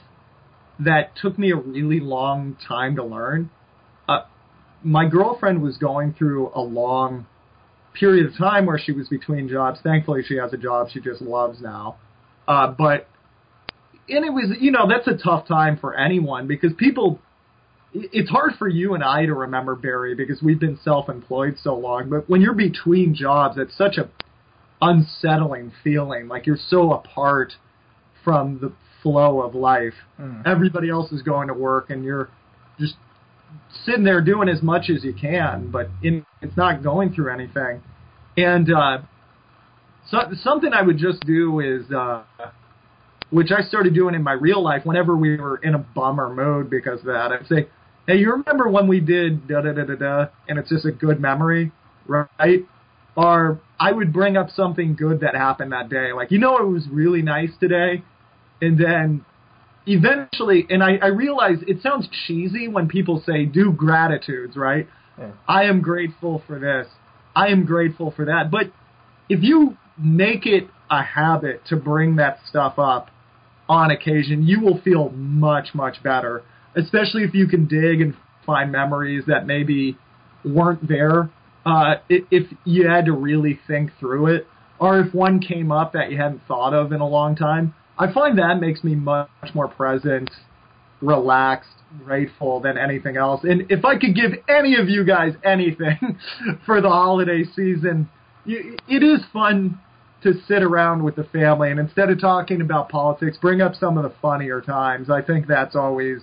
[0.79, 3.49] that took me a really long time to learn.
[4.07, 4.21] Uh,
[4.83, 7.25] my girlfriend was going through a long
[7.93, 9.79] period of time where she was between jobs.
[9.84, 11.97] Thankfully, she has a job she just loves now.
[12.47, 13.08] Uh, but
[14.10, 17.19] and it was you know that's a tough time for anyone because people
[17.93, 22.10] it's hard for you and I to remember Barry because we've been self-employed so long
[22.10, 24.10] but when you're between jobs it's such a
[24.82, 27.53] unsettling feeling like you're so apart
[28.23, 30.45] from the flow of life Mm.
[30.45, 32.29] everybody else is going to work and you're
[32.79, 32.95] just
[33.85, 37.81] sitting there doing as much as you can but in, it's not going through anything
[38.37, 38.97] and uh
[40.09, 42.23] so, something I would just do is uh
[43.33, 46.69] which I started doing in my real life whenever we were in a bummer mode
[46.69, 47.31] because of that.
[47.31, 47.67] I'd say,
[48.05, 50.91] hey, you remember when we did da da da da da, and it's just a
[50.91, 51.71] good memory,
[52.05, 52.59] right?
[53.15, 56.13] Or I would bring up something good that happened that day.
[56.13, 58.03] Like, you know, it was really nice today.
[58.61, 59.25] And then
[59.86, 64.88] eventually, and I, I realize it sounds cheesy when people say do gratitudes, right?
[65.17, 65.32] Yeah.
[65.48, 66.88] I am grateful for this.
[67.36, 68.50] I am grateful for that.
[68.52, 68.72] But
[69.30, 73.10] if you make it a habit to bring that stuff up
[73.67, 76.43] on occasion, you will feel much, much better.
[76.76, 78.15] Especially if you can dig and
[78.46, 79.98] find memories that maybe
[80.43, 81.30] weren't there.
[81.65, 84.48] Uh, if you had to really think through it,
[84.80, 88.12] or if one came up that you hadn't thought of in a long time, I
[88.12, 90.29] find that makes me much more present,
[91.01, 91.69] relaxed,
[92.03, 93.43] grateful than anything else.
[93.43, 96.17] And if I could give any of you guys anything
[96.65, 98.10] for the holiday season,
[98.45, 99.79] it is fun
[100.23, 103.97] to sit around with the family and instead of talking about politics, bring up some
[103.97, 105.10] of the funnier times.
[105.10, 106.19] I think that's always,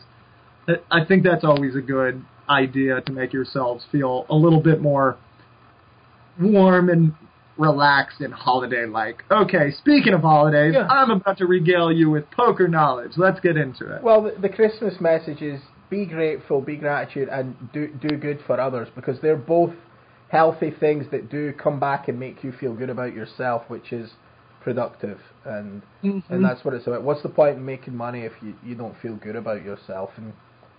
[0.91, 5.19] I think that's always a good idea to make yourselves feel a little bit more
[6.41, 7.15] warm and
[7.61, 9.23] relaxed and holiday like.
[9.31, 10.89] Okay, speaking of holidays, Yeah.
[10.89, 13.13] I'm about to regale you with poker knowledge.
[13.17, 14.03] Let's get into it.
[14.03, 18.59] Well, the, the Christmas message is be grateful, be gratitude, and do do good for
[18.59, 19.75] others because they're both
[20.29, 24.11] healthy things that do come back and make you feel good about yourself, which is
[24.63, 26.43] productive, and and mm-hmm.
[26.43, 27.03] that's what it's about.
[27.03, 30.33] What's the point in making money if you you don't feel good about yourself and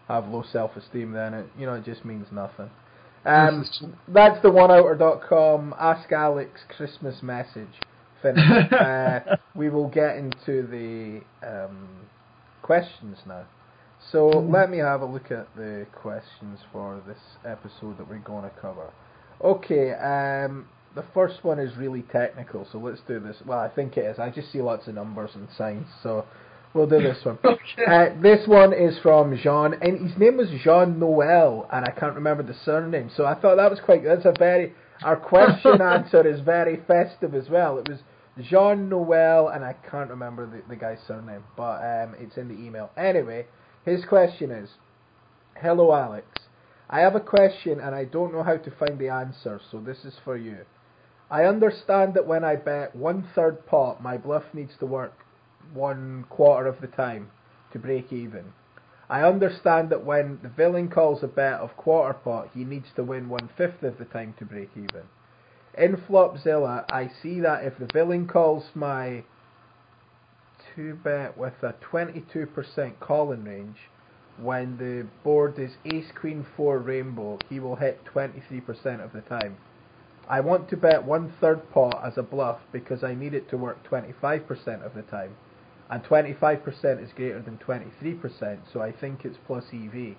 [0.08, 1.12] have low self esteem?
[1.12, 2.70] Then it you know it just means nothing.
[3.26, 3.66] Um,
[4.08, 5.76] that's the oneouter.com.
[5.80, 7.70] Ask Alex Christmas message.
[8.22, 8.74] Finished.
[8.80, 9.20] uh,
[9.56, 11.90] we will get into the um,
[12.62, 13.46] questions now.
[14.12, 18.44] So let me have a look at the questions for this episode that we're going
[18.44, 18.92] to cover.
[19.44, 23.38] Okay, um, the first one is really technical, so let's do this.
[23.46, 24.20] Well, I think it is.
[24.20, 26.26] I just see lots of numbers and signs, so
[26.74, 27.38] we'll do this one.
[27.74, 27.86] Okay.
[27.86, 32.16] Uh, this one is from Jean, and his name was Jean Noel, and I can't
[32.16, 33.10] remember the surname.
[33.16, 34.04] So I thought that was quite.
[34.04, 34.74] That's a very.
[35.04, 37.78] Our question answer is very festive as well.
[37.78, 38.00] It was
[38.50, 42.56] Jean Noel, and I can't remember the, the guy's surname, but um, it's in the
[42.56, 42.90] email.
[42.98, 43.46] Anyway,
[43.86, 44.70] his question is,
[45.56, 46.28] "Hello, Alex.
[46.90, 49.62] I have a question, and I don't know how to find the answer.
[49.72, 50.66] So this is for you.
[51.30, 55.21] I understand that when I bet one third pot, my bluff needs to work
[55.74, 57.30] one quarter of the time
[57.74, 58.54] to break even.
[59.10, 63.04] I understand that when the villain calls a bet of quarter pot, he needs to
[63.04, 65.04] win one fifth of the time to break even.
[65.78, 69.24] In Flopzilla, I see that if the villain calls my
[70.76, 73.78] two bet with a 22% calling range,
[74.38, 79.58] when the board is ace queen 4 rainbow, he will hit 23% of the time.
[80.30, 83.58] I want to bet one third pot as a bluff because I need it to
[83.58, 85.36] work 25% of the time.
[85.92, 90.16] And 25% is greater than 23%, so I think it's plus EV.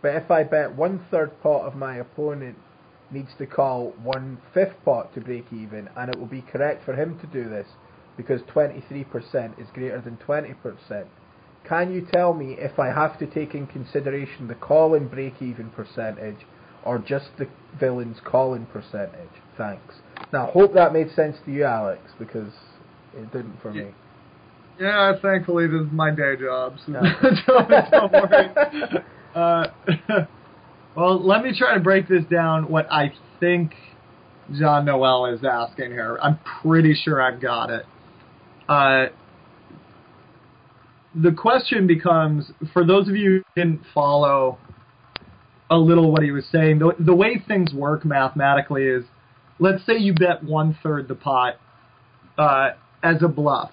[0.00, 2.56] But if I bet one third pot of my opponent
[3.10, 6.94] needs to call one fifth pot to break even, and it will be correct for
[6.94, 7.68] him to do this
[8.16, 11.06] because 23% is greater than 20%.
[11.64, 15.40] Can you tell me if I have to take in consideration the call and break
[15.40, 16.46] even percentage
[16.84, 17.48] or just the
[17.78, 19.30] villain's calling percentage?
[19.56, 19.96] Thanks.
[20.32, 22.52] Now, hope that made sense to you, Alex, because
[23.14, 23.92] it didn't for me.
[24.80, 27.14] Yeah, thankfully this is my day job, so Yeah.
[27.46, 28.48] don't, don't worry.
[29.34, 29.68] Uh,
[30.94, 32.68] well, let me try to break this down.
[32.68, 33.72] What I think
[34.58, 37.86] John Noel is asking here, I'm pretty sure I've got it.
[38.68, 39.06] Uh,
[41.14, 44.58] the question becomes, for those of you who didn't follow
[45.70, 49.04] a little what he was saying, the, the way things work mathematically is
[49.58, 51.54] let's say you bet one third the pot
[52.36, 52.70] uh,
[53.02, 53.70] as a bluff.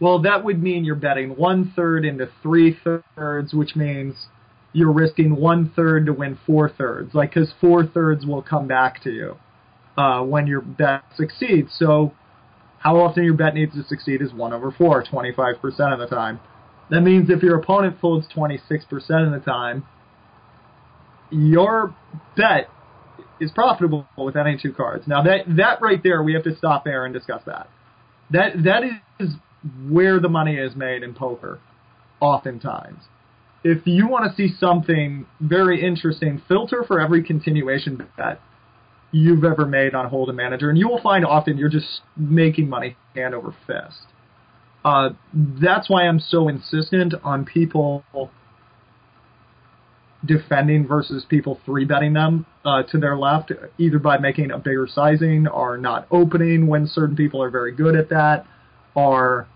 [0.00, 4.14] Well, that would mean you're betting one third into three thirds, which means
[4.72, 7.14] you're risking one third to win four thirds.
[7.14, 9.36] Like, because four thirds will come back to you
[9.96, 11.70] uh, when your bet succeeds.
[11.76, 12.12] So,
[12.78, 15.56] how often your bet needs to succeed is one over four, 25%
[15.92, 16.38] of the time.
[16.90, 18.60] That means if your opponent folds 26%
[19.26, 19.84] of the time,
[21.30, 21.94] your
[22.36, 22.70] bet
[23.40, 25.06] is profitable with any two cards.
[25.06, 27.68] Now that that right there, we have to stop there and discuss that.
[28.30, 28.82] That that
[29.20, 29.34] is
[29.88, 31.58] where the money is made in poker,
[32.20, 33.00] oftentimes.
[33.64, 38.40] If you want to see something very interesting, filter for every continuation bet
[39.10, 42.96] you've ever made on Hold'em Manager, and you will find often you're just making money
[43.14, 44.06] hand over fist.
[44.84, 48.04] Uh, that's why I'm so insistent on people
[50.24, 54.88] defending versus people three betting them uh, to their left, either by making a bigger
[54.90, 58.46] sizing or not opening when certain people are very good at that,
[58.94, 59.48] or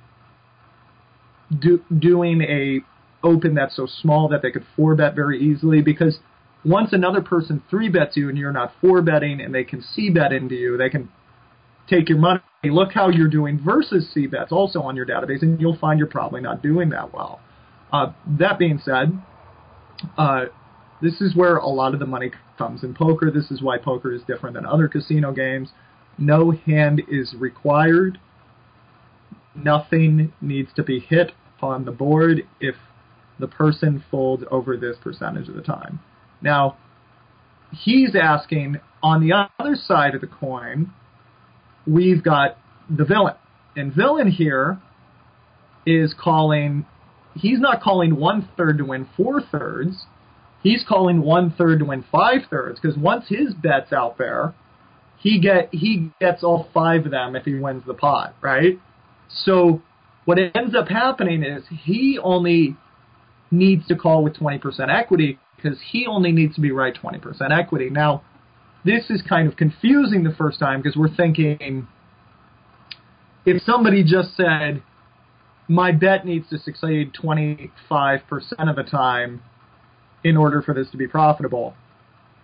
[1.61, 2.81] do, doing a
[3.25, 5.83] open that's so small that they could four bet very easily.
[5.83, 6.18] Because
[6.64, 10.11] once another person three bets you and you're not four betting, and they can c
[10.11, 11.09] bet into you, they can
[11.88, 12.40] take your money.
[12.64, 16.09] Look how you're doing versus c bets also on your database, and you'll find you're
[16.09, 17.40] probably not doing that well.
[17.92, 19.12] Uh, that being said,
[20.16, 20.47] uh,
[21.03, 23.31] this is where a lot of the money comes in poker.
[23.31, 25.71] This is why poker is different than other casino games.
[26.16, 28.18] No hand is required.
[29.55, 32.75] Nothing needs to be hit on the board if
[33.38, 36.01] the person folds over this percentage of the time.
[36.41, 36.77] Now,
[37.73, 40.93] he's asking on the other side of the coin,
[41.87, 43.35] we've got the villain.
[43.77, 44.81] And villain here
[45.87, 46.87] is calling
[47.35, 50.05] he's not calling one third to win four thirds.
[50.62, 54.55] He's calling one third to win five thirds because once his bet's out there,
[55.19, 58.79] he get he gets all five of them if he wins the pot, right?
[59.35, 59.83] So
[60.25, 62.77] what ends up happening is he only
[63.51, 67.90] needs to call with 20% equity because he only needs to be right 20% equity.
[67.90, 68.23] Now,
[68.85, 71.87] this is kind of confusing the first time because we're thinking
[73.45, 74.83] if somebody just said
[75.68, 77.71] my bet needs to succeed 25%
[78.68, 79.42] of the time
[80.25, 81.75] in order for this to be profitable.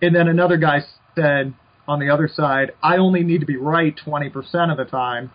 [0.01, 0.79] And then another guy
[1.15, 1.53] said
[1.87, 5.31] on the other side, I only need to be right 20% of the time.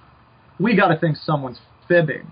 [0.59, 2.31] We got to think someone's fibbing.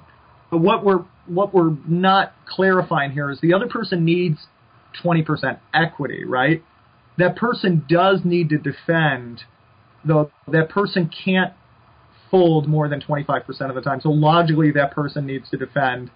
[0.50, 4.46] But what we're what we're not clarifying here is the other person needs
[5.02, 6.62] 20% equity, right?
[7.16, 9.44] That person does need to defend
[10.04, 11.52] though that person can't
[12.30, 14.00] fold more than 25% of the time.
[14.00, 16.10] So logically, that person needs to defend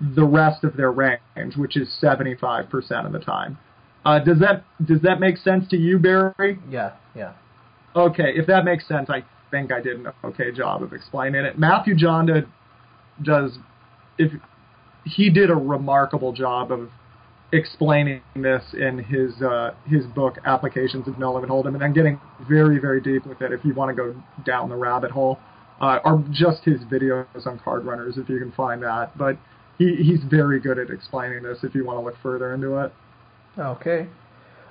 [0.00, 3.58] the rest of their range, which is 75% of the time.
[4.04, 6.58] Uh, does that does that make sense to you, Barry?
[6.70, 7.34] Yeah, yeah.
[7.94, 11.58] Okay, if that makes sense, I think I did an okay job of explaining it.
[11.58, 12.46] Matthew Janda
[13.22, 13.58] does
[14.18, 14.32] if
[15.04, 16.90] he did a remarkable job of
[17.52, 22.20] explaining this in his uh, his book Applications of No Limit Hold'em, and I'm getting
[22.48, 23.52] very very deep with it.
[23.52, 25.38] If you want to go down the rabbit hole,
[25.80, 29.16] uh, or just his videos on CardRunners, if you can find that.
[29.16, 29.36] But
[29.78, 31.58] he he's very good at explaining this.
[31.62, 32.92] If you want to look further into it.
[33.58, 34.08] Okay.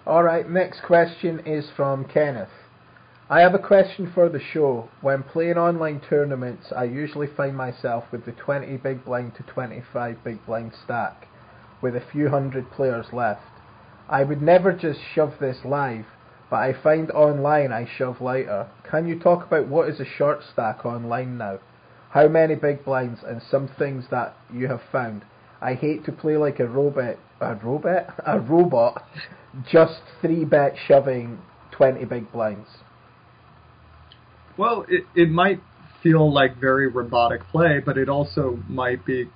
[0.06, 0.50] All right.
[0.50, 2.50] Next question is from Kenneth.
[3.32, 4.90] I have a question for the show.
[5.02, 10.24] When playing online tournaments, I usually find myself with the 20 big blind to 25
[10.24, 11.28] big blind stack
[11.80, 13.44] with a few hundred players left.
[14.10, 16.08] I would never just shove this live,
[16.50, 18.68] but I find online I shove lighter.
[18.90, 21.60] Can you talk about what is a short stack online now?
[22.10, 25.24] How many big blinds and some things that you have found?
[25.62, 29.08] I hate to play like a robot, a robot, a robot,
[29.72, 31.38] just three bet shoving
[31.70, 32.70] twenty big blinds.
[34.60, 35.62] Well, it it might
[36.04, 39.30] feel like very robotic play, but it also might be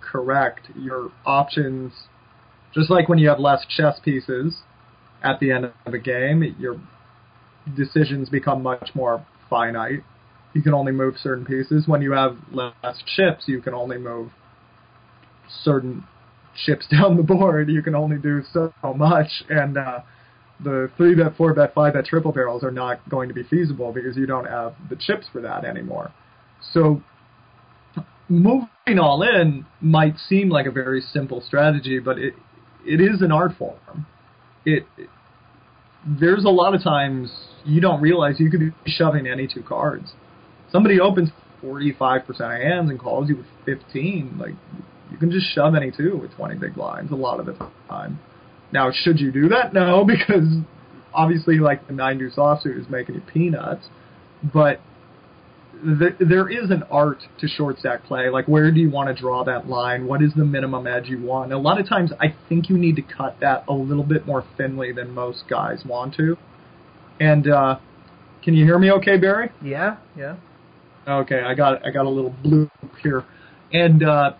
[0.00, 1.92] correct, your options,
[2.74, 4.62] just like when you have less chess pieces
[5.22, 6.80] at the end of a game, your
[7.76, 10.02] decisions become much more finite.
[10.54, 11.86] You can only move certain pieces.
[11.86, 14.30] When you have less chips, you can only move
[15.62, 16.04] certain
[16.64, 17.68] chips down the board.
[17.68, 19.98] You can only do so much, and uh,
[20.62, 23.92] the three bet, four bet, five bet triple barrels are not going to be feasible
[23.92, 26.12] because you don't have the chips for that anymore.
[26.72, 27.02] So
[28.28, 32.34] moving all in might seem like a very simple strategy, but it
[32.84, 34.06] it is an art form.
[34.64, 35.08] It, it
[36.06, 37.30] there's a lot of times
[37.64, 40.12] you don't realize you could be shoving any two cards.
[40.72, 41.30] Somebody opens
[41.62, 44.38] 45% of hands and calls you with 15.
[44.38, 44.54] Like
[45.10, 47.52] you can just shove any two with 20 big blinds a lot of the
[47.88, 48.20] time.
[48.72, 49.72] Now, should you do that?
[49.72, 50.48] No, because
[51.12, 53.86] obviously, like the nine offsuit is making you peanuts,
[54.42, 54.80] but
[55.82, 58.28] th- there is an art to short stack play.
[58.28, 60.06] Like, where do you want to draw that line?
[60.06, 61.46] What is the minimum edge you want?
[61.46, 64.26] And a lot of times, I think you need to cut that a little bit
[64.26, 66.36] more thinly than most guys want to.
[67.18, 67.78] And uh,
[68.42, 69.50] can you hear me, okay, Barry?
[69.62, 70.36] Yeah, yeah.
[71.06, 72.70] Okay, I got I got a little bloop
[73.02, 73.24] here,
[73.72, 74.32] and uh,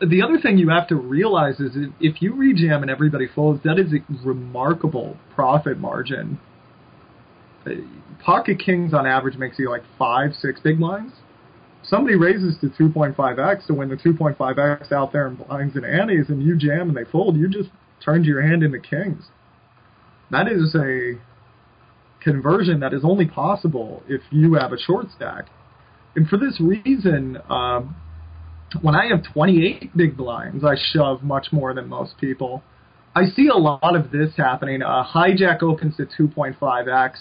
[0.00, 3.78] the other thing you have to realize is if you rejam and everybody folds, that
[3.78, 6.38] is a remarkable profit margin.
[8.24, 11.14] Pocket kings on average makes you like five, six big blinds.
[11.82, 16.42] Somebody raises to 2.5x to win the 2.5x out there in blinds and antes, and
[16.42, 17.36] you jam and they fold.
[17.36, 17.70] You just
[18.04, 19.24] turned your hand into kings.
[20.30, 21.18] That is a
[22.22, 25.46] conversion that is only possible if you have a short stack.
[26.14, 27.96] And for this reason, um,
[28.82, 32.62] when I have 28 big blinds, I shove much more than most people.
[33.14, 34.82] I see a lot of this happening.
[34.82, 37.12] Uh, hijack opens to 2.5x.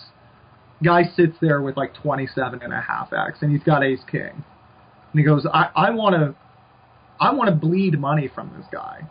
[0.83, 4.29] Guy sits there with like 27.5x, and he's got ace king.
[4.31, 6.35] And he goes, I, I want to,
[7.19, 9.07] I want to bleed money from this guy.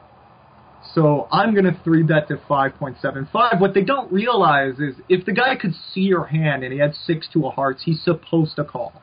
[0.95, 3.61] So I'm going to three bet to 5.75.
[3.61, 6.95] What they don't realize is if the guy could see your hand and he had
[6.95, 9.03] six to a hearts, he's supposed to call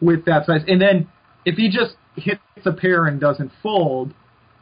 [0.00, 0.62] with that size.
[0.68, 1.08] And then
[1.44, 4.14] if he just hits a pair and doesn't fold,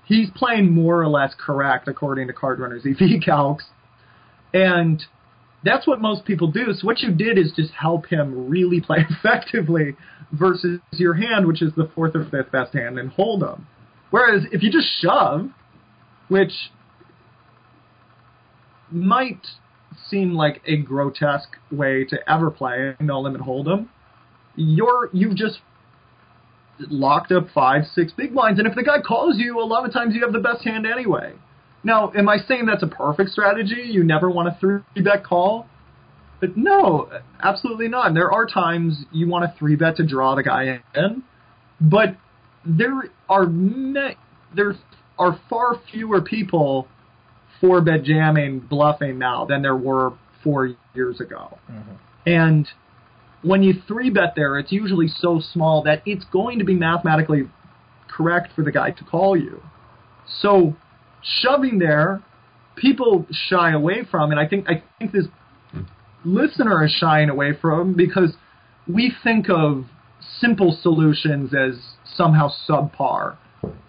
[0.04, 2.96] he's playing more or less correct according to Card Runner's EV
[3.26, 3.64] calcs.
[4.54, 5.02] And
[5.64, 6.66] that's what most people do.
[6.74, 9.96] So what you did is just help him really play effectively
[10.32, 13.66] versus your hand, which is the fourth or fifth best hand, and hold him.
[14.10, 15.50] Whereas if you just shove,
[16.28, 16.52] which
[18.90, 19.46] might
[20.08, 23.88] seem like a grotesque way to ever play no limit hold'em,
[24.54, 25.60] you're you've just
[26.90, 29.92] locked up five, six big blinds, and if the guy calls you, a lot of
[29.92, 31.32] times you have the best hand anyway.
[31.84, 33.82] Now, am I saying that's a perfect strategy?
[33.86, 35.66] You never want a three bet call?
[36.40, 37.08] But no,
[37.42, 38.08] absolutely not.
[38.08, 41.22] And there are times you want a three bet to draw the guy in,
[41.80, 42.16] but
[42.64, 44.16] there are me-
[44.54, 44.74] there
[45.18, 46.88] are far fewer people
[47.60, 50.12] four bet jamming bluffing now than there were
[50.42, 51.58] four years ago.
[51.70, 51.92] Mm-hmm.
[52.26, 52.68] And
[53.42, 57.48] when you three bet there, it's usually so small that it's going to be mathematically
[58.08, 59.62] correct for the guy to call you.
[60.40, 60.76] So
[61.22, 62.22] shoving there,
[62.76, 65.26] people shy away from, and I think I think this
[66.24, 68.34] listener is shying away from because
[68.86, 69.86] we think of
[70.40, 71.80] simple solutions as
[72.16, 73.36] somehow subpar.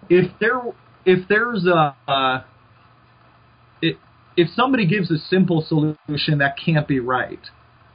[0.08, 0.60] If there
[1.04, 2.42] if there's a uh,
[4.36, 7.40] if somebody gives a simple solution that can't be right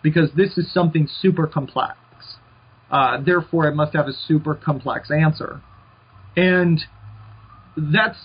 [0.02, 1.98] because this is something super complex.
[2.92, 5.62] Uh, therefore, it must have a super complex answer.
[6.36, 6.82] And
[7.78, 8.18] that's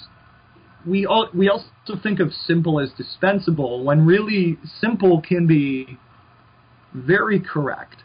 [0.87, 1.64] we all, we also
[2.03, 5.99] think of simple as dispensable when really simple can be
[6.95, 7.97] very correct.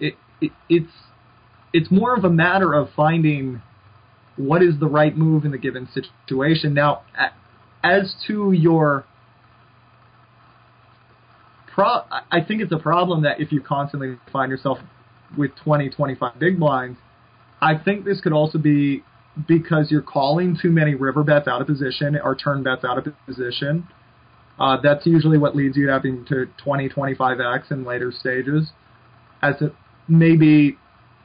[0.00, 0.92] It, it it's
[1.72, 3.62] it's more of a matter of finding
[4.36, 5.88] what is the right move in the given
[6.26, 6.74] situation.
[6.74, 7.02] Now,
[7.82, 9.06] as to your
[11.76, 12.02] pro-
[12.32, 14.78] I think it's a problem that if you constantly find yourself
[15.36, 16.98] with 20, 25 big blinds,
[17.60, 19.04] I think this could also be
[19.46, 23.06] because you're calling too many river bets out of position or turn bets out of
[23.26, 23.86] position.
[24.58, 28.70] Uh, that's usually what leads you to having to 20, 25x in later stages,
[29.42, 29.72] as it
[30.08, 30.78] maybe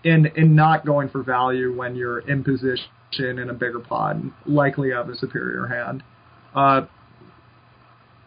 [0.04, 2.90] in in not going for value when you're in position
[3.20, 6.04] in a bigger pot, likely have a superior hand.
[6.54, 6.82] Uh,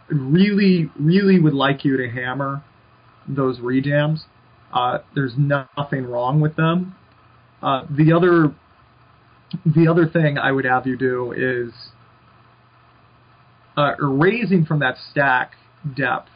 [0.09, 2.63] really, really would like you to hammer
[3.29, 4.21] those rejams.
[4.73, 6.95] Uh, there's nothing wrong with them.
[7.63, 8.55] Uh, the other,
[9.65, 11.73] the other thing I would have you do is
[13.77, 15.53] uh, raising from that stack
[15.97, 16.29] depth.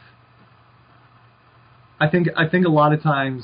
[1.99, 3.43] I think I think a lot of times,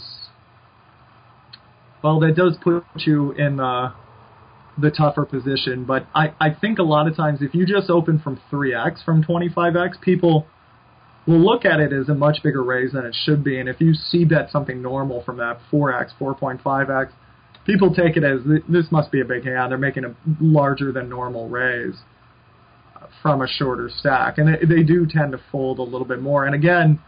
[2.01, 3.93] well, that does put you in uh,
[4.77, 5.85] the tougher position.
[5.85, 9.23] But I, I think a lot of times if you just open from 3x from
[9.23, 10.47] 25x, people
[11.27, 13.59] will look at it as a much bigger raise than it should be.
[13.59, 17.09] And if you c bet something normal from that 4x, 4.5x,
[17.65, 19.71] people take it as this must be a big hand.
[19.71, 21.95] They're making a larger than normal raise
[23.21, 24.37] from a shorter stack.
[24.37, 26.45] And they, they do tend to fold a little bit more.
[26.45, 26.99] And again,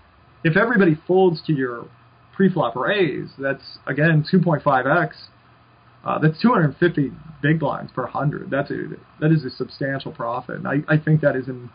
[0.43, 1.87] if everybody folds to your
[2.35, 5.11] pre-flop raise, that's again 2.5x
[6.07, 8.49] uh, that's 250 big blinds per hundred.
[8.49, 8.83] That's a
[9.19, 10.55] that is a substantial profit.
[10.55, 11.69] And I, I think that is an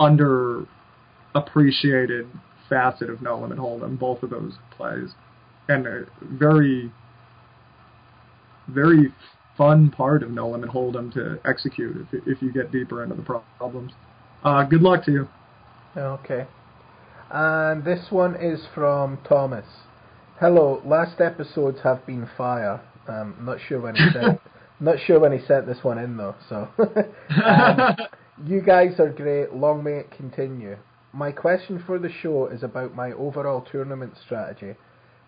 [0.00, 2.30] underappreciated
[2.70, 3.98] facet of no limit hold'em.
[3.98, 5.10] Both of those plays,
[5.68, 6.90] and a very
[8.68, 9.12] very
[9.58, 13.42] fun part of no limit hold'em to execute if if you get deeper into the
[13.58, 13.92] problems.
[14.42, 15.28] Uh, good luck to you.
[15.94, 16.46] Okay.
[17.30, 19.66] And this one is from Thomas.
[20.42, 22.80] Hello, last episodes have been fire.
[23.06, 24.40] Um, not sure when he sent.
[24.80, 26.34] not sure when he sent this one in though.
[26.48, 26.68] So,
[27.46, 27.96] um,
[28.44, 29.54] you guys are great.
[29.54, 30.78] Long may it continue.
[31.12, 34.74] My question for the show is about my overall tournament strategy.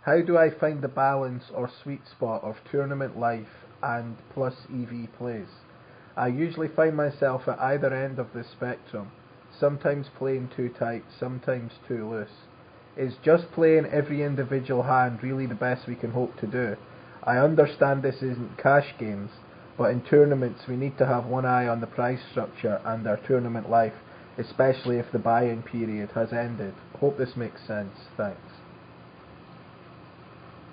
[0.03, 3.47] How do I find the balance or sweet spot of tournament life
[3.85, 5.47] and plus EV plays?
[6.17, 9.13] I usually find myself at either end of this spectrum,
[9.61, 12.49] sometimes playing too tight, sometimes too loose.
[12.97, 16.77] Is just playing every individual hand really the best we can hope to do?
[17.25, 19.31] I understand this isn't cash games,
[19.77, 23.17] but in tournaments we need to have one eye on the price structure and our
[23.17, 23.95] tournament life,
[24.39, 26.75] especially if the buy-in period has ended.
[27.01, 27.95] Hope this makes sense.
[28.17, 28.41] Thanks.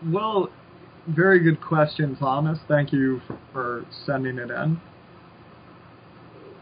[0.05, 0.49] Well,
[1.07, 2.59] very good question, Thomas.
[2.67, 4.80] Thank you for sending it in.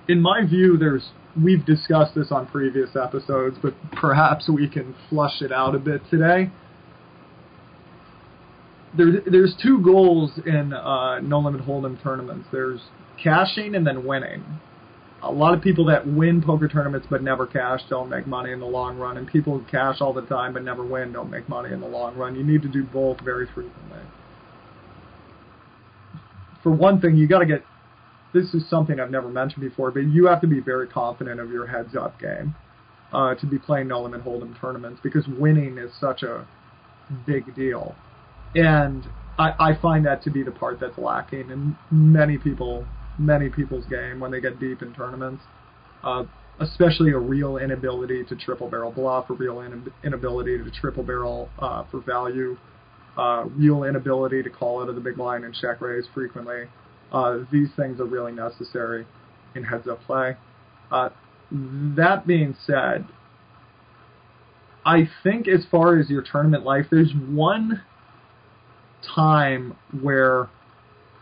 [0.07, 1.10] In my view, there's
[1.42, 6.02] we've discussed this on previous episodes, but perhaps we can flush it out a bit
[6.10, 6.50] today.
[8.98, 12.48] There, there's two goals in uh, no limit hold'em tournaments.
[12.52, 12.82] There's
[13.24, 14.44] cashing and then winning.
[15.22, 18.60] A lot of people that win poker tournaments but never cash don't make money in
[18.60, 21.48] the long run, and people who cash all the time but never win don't make
[21.50, 22.36] money in the long run.
[22.36, 24.00] You need to do both very frequently.
[26.64, 27.64] For one thing, you got to get
[28.34, 31.52] this is something I've never mentioned before, but you have to be very confident of
[31.52, 32.56] your heads up game
[33.14, 36.48] uh, to be playing no limit hold'em tournaments because winning is such a
[37.26, 37.96] big deal,
[38.56, 39.08] and
[39.38, 42.86] I, I find that to be the part that's lacking in many people
[43.18, 45.44] many people's game when they get deep in tournaments.
[46.04, 46.24] Uh,
[46.60, 51.50] especially a real inability to triple barrel bluff, a real in- inability to triple barrel
[51.60, 52.58] uh, for value,
[53.18, 56.64] uh, real inability to call out of the big blind and check raise frequently.
[57.12, 59.05] Uh, these things are really necessary
[59.55, 60.36] in heads up play.
[60.91, 61.10] Uh,
[61.51, 63.05] that being said,
[64.86, 67.84] I think as far as your tournament life, there's one
[69.16, 70.49] time where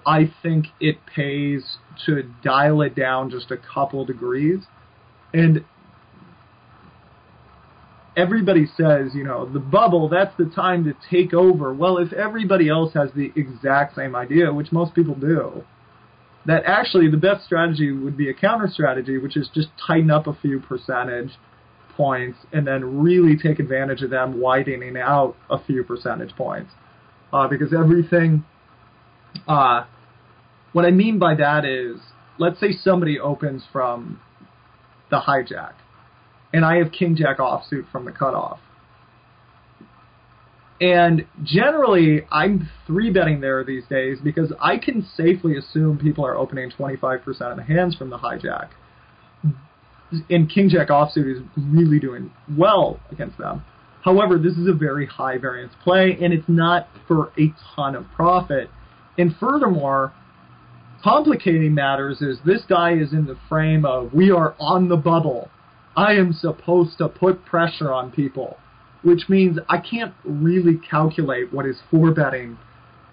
[0.05, 4.59] I think it pays to dial it down just a couple degrees.
[5.33, 5.65] And
[8.15, 11.73] everybody says, you know, the bubble, that's the time to take over.
[11.73, 15.63] Well, if everybody else has the exact same idea, which most people do,
[16.47, 20.27] that actually the best strategy would be a counter strategy, which is just tighten up
[20.27, 21.31] a few percentage
[21.97, 26.71] points and then really take advantage of them widening out a few percentage points.
[27.33, 28.45] Uh, because everything,
[29.47, 29.83] uh,
[30.71, 31.99] what I mean by that is,
[32.39, 34.21] let's say somebody opens from
[35.11, 35.73] the hijack,
[36.53, 38.59] and I have king jack offsuit from the cutoff.
[40.79, 46.35] And generally, I'm three betting there these days because I can safely assume people are
[46.35, 48.69] opening 25% of the hands from the hijack.
[50.29, 53.63] And king jack offsuit is really doing well against them.
[54.03, 58.05] However, this is a very high variance play, and it's not for a ton of
[58.15, 58.69] profit.
[59.17, 60.13] And furthermore,
[61.03, 65.49] complicating matters is this guy is in the frame of we are on the bubble.
[65.95, 68.57] I am supposed to put pressure on people,
[69.03, 72.57] which means I can't really calculate what his four betting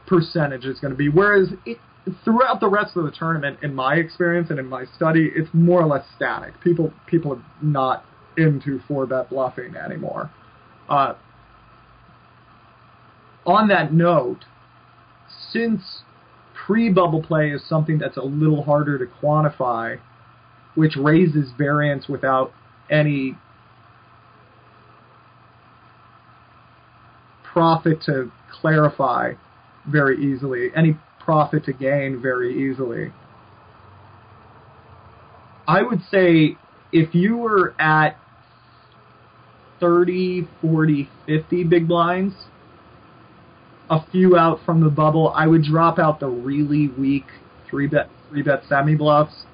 [0.07, 1.09] percentage is going to be.
[1.09, 1.79] Whereas it,
[2.25, 5.81] throughout the rest of the tournament, in my experience and in my study, it's more
[5.83, 6.61] or less static.
[6.63, 8.05] People people are not
[8.37, 10.31] into four bet bluffing anymore.
[10.89, 11.15] Uh,
[13.47, 14.45] on that note,
[15.53, 16.03] since
[16.67, 19.99] pre-bubble play is something that's a little harder to quantify,
[20.75, 22.53] which raises variance without
[22.91, 23.37] any
[27.55, 28.31] profit to
[28.61, 29.33] clarify
[29.89, 33.13] very easily, any profit to gain very easily.
[35.67, 36.57] I would say
[36.93, 38.19] if you were at
[39.81, 42.35] 30, 40, 50 big blinds,
[43.89, 47.27] a few out from the bubble, I would drop out the really weak
[47.71, 49.45] three bet three bet semi bluffs.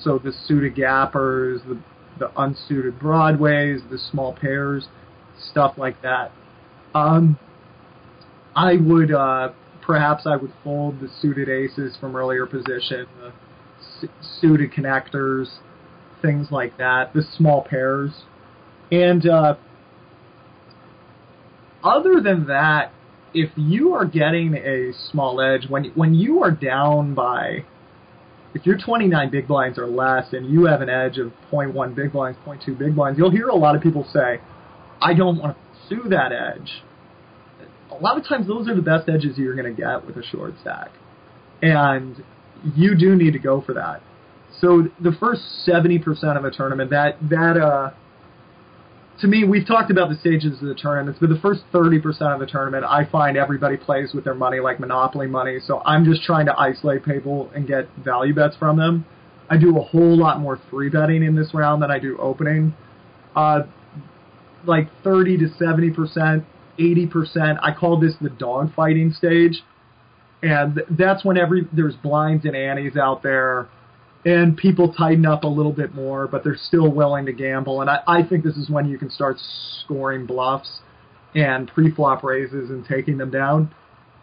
[0.00, 1.80] So the suited gappers, the
[2.18, 4.88] the unsuited broadways, the small pairs,
[5.50, 6.32] stuff like that.
[6.94, 7.38] Um,
[8.56, 9.50] I would uh,
[9.82, 13.32] perhaps I would fold the suited aces from earlier position, the
[14.00, 14.08] su-
[14.40, 15.58] suited connectors,
[16.22, 18.10] things like that, the small pairs,
[18.90, 19.56] and uh,
[21.84, 22.92] other than that,
[23.34, 27.64] if you are getting a small edge when when you are down by
[28.54, 32.12] if you're 29 big blinds or less and you have an edge of 0.1 big
[32.12, 34.40] blinds, 0.2 big blinds, you'll hear a lot of people say,
[35.02, 36.82] "I don't want to pursue that edge."
[37.98, 40.22] A lot of times, those are the best edges you're going to get with a
[40.22, 40.90] short stack,
[41.62, 42.22] and
[42.74, 44.02] you do need to go for that.
[44.60, 47.90] So the first 70% of a tournament, that that uh,
[49.20, 52.40] to me, we've talked about the stages of the tournaments, but the first 30% of
[52.40, 55.58] the tournament, I find everybody plays with their money like Monopoly money.
[55.66, 59.06] So I'm just trying to isolate people and get value bets from them.
[59.48, 62.74] I do a whole lot more three betting in this round than I do opening.
[63.34, 63.60] Uh,
[64.66, 66.44] like 30 to 70%,
[66.78, 67.58] 80%.
[67.62, 69.62] I call this the dog fighting stage.
[70.42, 73.68] And that's when every there's blinds and antes out there
[74.24, 77.80] and people tighten up a little bit more, but they're still willing to gamble.
[77.80, 79.36] And I, I think this is when you can start
[79.84, 80.80] scoring bluffs
[81.34, 83.72] and pre-flop raises and taking them down.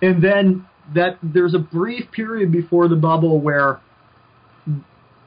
[0.01, 3.79] And then that there's a brief period before the bubble where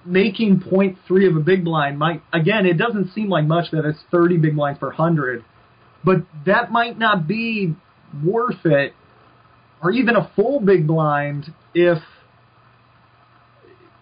[0.05, 3.99] making 0.3 of a big blind might again it doesn't seem like much that it's
[4.13, 5.45] 30 big blinds per 100
[6.05, 7.75] but that might not be
[8.25, 8.95] worth it
[9.83, 11.99] or even a full big blind if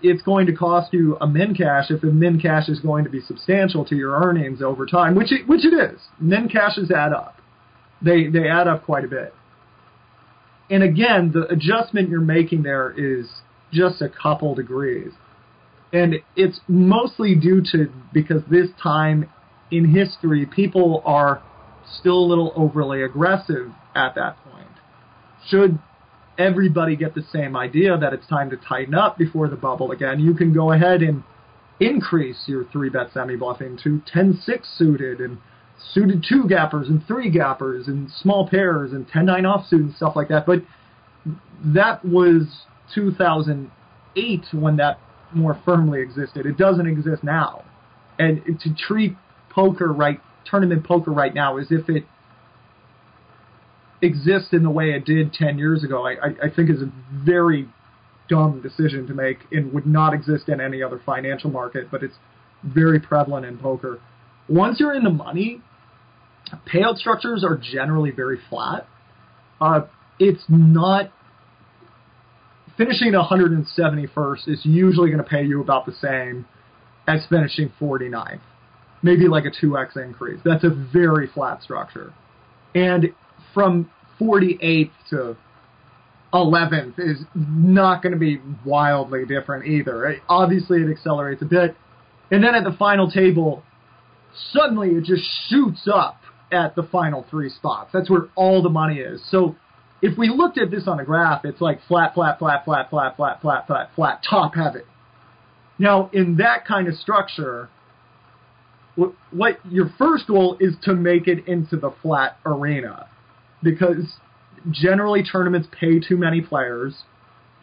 [0.03, 3.11] it's going to cost you a min cash if the min cash is going to
[3.11, 5.99] be substantial to your earnings over time, which it, which it is.
[6.21, 7.41] Min cashes add up.
[8.03, 9.33] They they add up quite a bit.
[10.71, 13.27] And again, the adjustment you're making there is
[13.73, 15.13] just a couple degrees.
[15.93, 19.31] And it's mostly due to because this time
[19.71, 21.43] in history people are
[21.99, 24.69] still a little overly aggressive at that point.
[25.49, 25.79] Should
[26.39, 30.21] everybody get the same idea that it's time to tighten up before the bubble again,
[30.21, 31.23] you can go ahead and
[31.81, 35.39] increase your three bet semi bluffing to 10 6 suited and
[35.93, 40.15] suited two gappers and three gappers and small pairs and 10 9 offsuit and stuff
[40.17, 40.47] like that.
[40.47, 40.63] But
[41.65, 44.99] that was 2008 when that
[45.33, 46.47] more firmly existed.
[46.47, 47.65] It doesn't exist now.
[48.19, 49.17] And to treat
[49.51, 52.05] poker right, tournament poker right now is if it
[54.03, 57.69] exists in the way it did 10 years ago, I, I, think is a very
[58.29, 62.17] dumb decision to make and would not exist in any other financial market, but it's
[62.63, 64.01] very prevalent in poker.
[64.49, 65.61] Once you're in the money,
[66.67, 68.87] payout structures are generally very flat.
[69.61, 69.83] Uh,
[70.19, 71.11] it's not
[72.77, 76.47] finishing 171st is usually going to pay you about the same
[77.07, 78.41] as finishing 49th,
[79.05, 80.41] maybe like a 2x increase.
[80.45, 82.13] That's a very flat structure.
[82.75, 83.13] And
[83.53, 83.91] from
[84.21, 85.37] 48th to
[86.33, 90.17] 11th is not going to be wildly different either.
[90.29, 91.77] Obviously, it accelerates a bit.
[92.33, 93.63] And then at the final table,
[94.53, 96.19] suddenly it just shoots up
[96.51, 97.91] at the final three spots.
[97.93, 99.21] That's where all the money is.
[99.31, 99.55] So
[100.01, 103.17] if we looked at this on a graph, it's like flat, flat, flat, flat, flat,
[103.17, 104.85] flat, flat, flat, flat, top heavy.
[105.79, 107.69] Now, in that kind of structure,
[108.97, 113.09] what your first goal is to make it into the flat arena
[113.63, 114.15] because
[114.71, 116.95] generally tournaments pay too many players.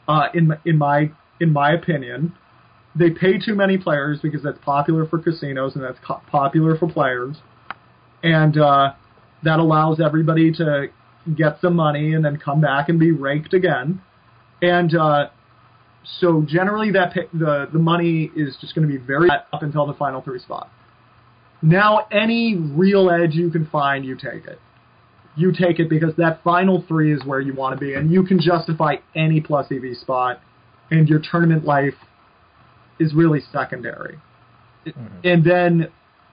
[0.07, 2.33] Uh, in in my in my opinion,
[2.95, 6.91] they pay too many players because that's popular for casinos and that's co- popular for
[6.91, 7.37] players,
[8.23, 8.93] and uh,
[9.43, 10.87] that allows everybody to
[11.37, 14.01] get some money and then come back and be raked again.
[14.61, 15.29] And uh,
[16.19, 19.85] so generally, that pay, the the money is just going to be very up until
[19.85, 20.69] the final three spot.
[21.61, 24.59] Now, any real edge you can find, you take it
[25.35, 28.23] you take it because that final three is where you want to be, and you
[28.23, 30.41] can justify any plus EV spot,
[30.89, 31.93] and your tournament life
[32.99, 34.17] is really secondary.
[34.85, 35.07] Mm-hmm.
[35.23, 35.87] And then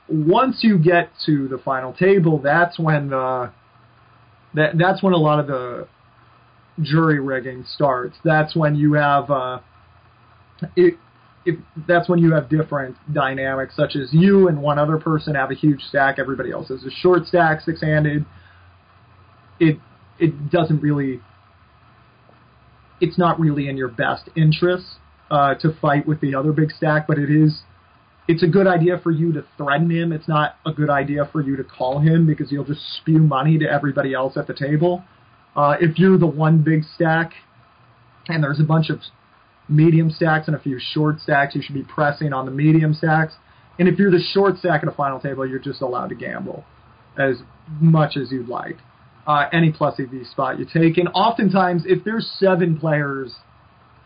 [0.08, 3.52] once you get to the final table, that's when the
[4.54, 5.86] that that's when a lot of the
[6.80, 8.16] jury rigging starts.
[8.24, 9.60] That's when you have uh,
[10.74, 10.94] it,
[11.48, 15.50] if that's when you have different dynamics, such as you and one other person have
[15.50, 18.24] a huge stack, everybody else has a short stack, six handed
[19.60, 19.78] it
[20.18, 21.20] it doesn't really
[23.00, 24.84] it's not really in your best interest
[25.30, 27.62] uh, to fight with the other big stack, but it is
[28.26, 30.12] it's a good idea for you to threaten him.
[30.12, 33.58] It's not a good idea for you to call him because you'll just spew money
[33.58, 35.02] to everybody else at the table.
[35.56, 37.32] Uh, if you're the one big stack
[38.26, 39.00] and there's a bunch of
[39.68, 43.34] medium stacks and a few short stacks, you should be pressing on the medium stacks.
[43.78, 46.64] And if you're the short stack at a final table, you're just allowed to gamble
[47.18, 47.42] as
[47.80, 48.76] much as you'd like
[49.26, 50.96] uh, any plus EV spot you take.
[50.98, 53.34] And oftentimes, if there's seven players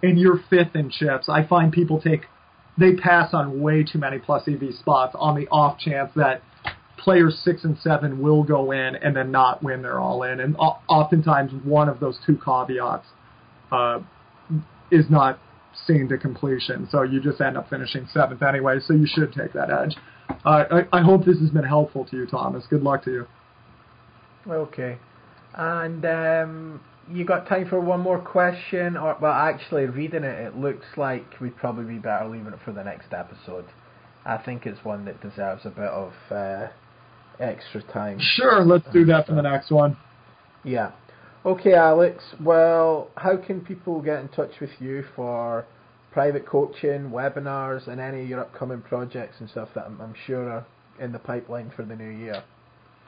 [0.02, 2.22] and you're fifth in chips, I find people take
[2.78, 6.42] they pass on way too many plus EV spots on the off chance that
[6.96, 10.40] players six and seven will go in and then not win their all in.
[10.40, 13.06] And oftentimes, one of those two caveats
[13.70, 14.00] uh,
[14.90, 15.38] is not
[15.86, 16.88] seen to completion.
[16.90, 18.78] So you just end up finishing seventh anyway.
[18.80, 19.96] So you should take that edge.
[20.44, 22.64] Uh, I, I hope this has been helpful to you, Thomas.
[22.68, 23.26] Good luck to you.
[24.48, 24.98] Okay.
[25.54, 26.80] And um,
[27.10, 28.96] you got time for one more question?
[28.96, 32.72] Or well, actually, reading it, it looks like we'd probably be better leaving it for
[32.72, 33.66] the next episode.
[34.24, 36.68] I think it's one that deserves a bit of uh,
[37.40, 38.18] extra time.
[38.20, 39.96] Sure, let's do that for the next one.
[40.64, 40.92] Yeah.
[41.44, 42.22] Okay, Alex.
[42.40, 45.66] Well, how can people get in touch with you for
[46.12, 50.48] private coaching, webinars, and any of your upcoming projects and stuff that I'm, I'm sure
[50.48, 50.66] are
[51.00, 52.44] in the pipeline for the new year?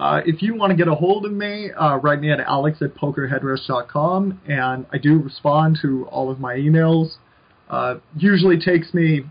[0.00, 2.82] Uh, if you want to get a hold of me, uh, write me at alex
[2.82, 7.14] at pokerheadrush.com, and I do respond to all of my emails.
[7.70, 9.22] Uh, usually takes me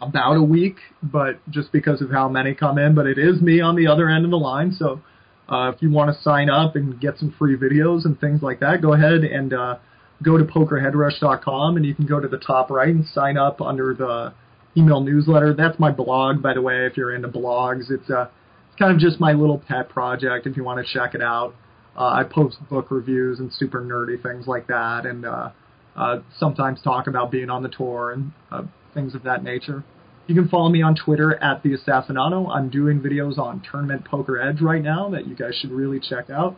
[0.00, 3.60] about a week, but just because of how many come in, but it is me
[3.60, 5.00] on the other end of the line, so
[5.48, 8.60] uh, if you want to sign up and get some free videos and things like
[8.60, 9.76] that, go ahead and uh,
[10.22, 13.94] go to pokerheadrush.com and you can go to the top right and sign up under
[13.94, 14.32] the
[14.76, 15.54] email newsletter.
[15.54, 17.90] That's my blog, by the way, if you're into blogs.
[17.90, 18.28] It's uh,
[18.68, 21.54] it's kind of just my little pet project if you want to check it out.
[21.96, 25.50] Uh, I post book reviews and super nerdy things like that, and uh,
[25.94, 28.62] uh, sometimes talk about being on the tour and uh,
[28.94, 29.84] things of that nature.
[30.26, 32.48] You can follow me on Twitter at the Assassinato.
[32.48, 36.30] I'm doing videos on Tournament Poker Edge right now that you guys should really check
[36.30, 36.56] out.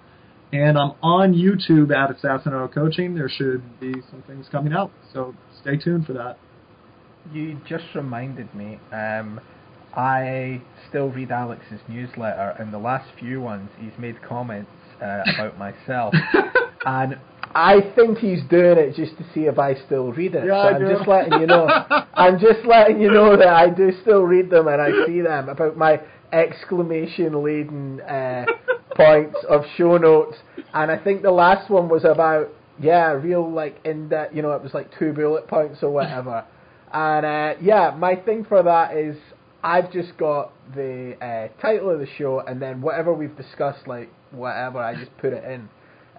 [0.53, 3.17] And I'm on YouTube at Assassinato Coaching.
[3.17, 6.39] There should be some things coming out, so stay tuned for that.
[7.33, 8.79] You just reminded me.
[8.93, 9.41] Um,
[9.97, 14.71] I still read Alex's newsletter, and the last few ones he's made comments
[15.03, 16.15] uh, about myself,
[16.87, 17.19] and
[17.57, 20.45] I think he's doing it just to see if I still read it.
[20.45, 21.67] Yeah, so I'm just letting you know.
[22.15, 25.49] I'm just letting you know that I do still read them and I see them
[25.49, 25.99] about my
[26.35, 28.45] exclamation laden uh,
[28.95, 30.37] points of show notes.
[30.75, 32.49] And I think the last one was about
[32.79, 36.45] yeah, real like in that you know it was like two bullet points or whatever.
[36.93, 39.17] And uh, yeah, my thing for that is
[39.63, 44.09] I've just got the uh, title of the show and then whatever we've discussed, like
[44.31, 45.69] whatever, I just put it in.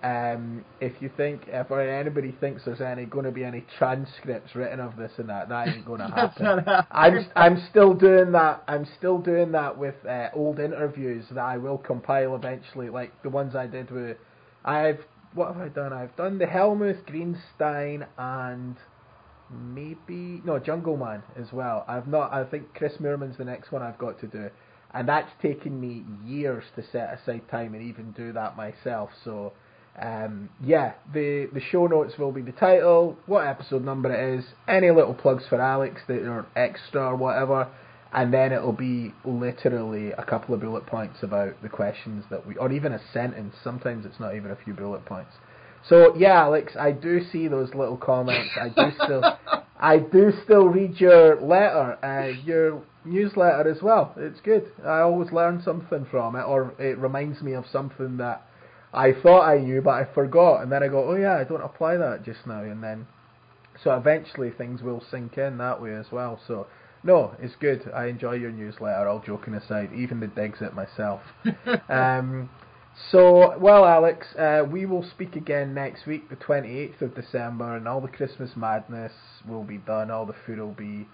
[0.03, 4.79] Um, if you think, if anybody thinks there's any going to be any transcripts written
[4.79, 6.85] of this and that, that ain't going to happen.
[6.91, 8.63] I'm I'm still doing that.
[8.67, 13.29] I'm still doing that with uh, old interviews that I will compile eventually, like the
[13.29, 14.17] ones I did with.
[14.65, 14.99] I've
[15.33, 15.93] what have I done?
[15.93, 18.75] I've done the Helmuth, Greenstein, and
[19.49, 21.85] maybe no Jungle Man as well.
[21.87, 22.33] I've not.
[22.33, 24.49] I think Chris Moorman's the next one I've got to do,
[24.93, 29.09] and that's taken me years to set aside time and even do that myself.
[29.23, 29.53] So.
[29.99, 34.45] Um, yeah, the the show notes will be the title, what episode number it is,
[34.67, 37.67] any little plugs for Alex that are extra or whatever,
[38.13, 42.55] and then it'll be literally a couple of bullet points about the questions that we,
[42.57, 43.55] or even a sentence.
[43.63, 45.31] Sometimes it's not even a few bullet points.
[45.89, 48.51] So yeah, Alex, I do see those little comments.
[48.59, 49.23] I do still,
[49.79, 54.13] I do still read your letter, uh, your newsletter as well.
[54.17, 54.71] It's good.
[54.85, 58.46] I always learn something from it, or it reminds me of something that
[58.93, 61.61] I thought I knew, but I forgot, and then I go, oh yeah, I don't
[61.61, 63.07] apply that just now, and then
[63.83, 66.39] so eventually things will sink in that way as well.
[66.47, 66.67] So
[67.03, 67.89] no, it's good.
[67.93, 69.07] I enjoy your newsletter.
[69.07, 71.21] All joking aside, even the digs at myself.
[71.89, 72.49] um,
[73.11, 77.75] so well, Alex, uh, we will speak again next week, the twenty eighth of December,
[77.75, 79.13] and all the Christmas madness
[79.47, 80.09] will be done.
[80.09, 81.07] All the food will be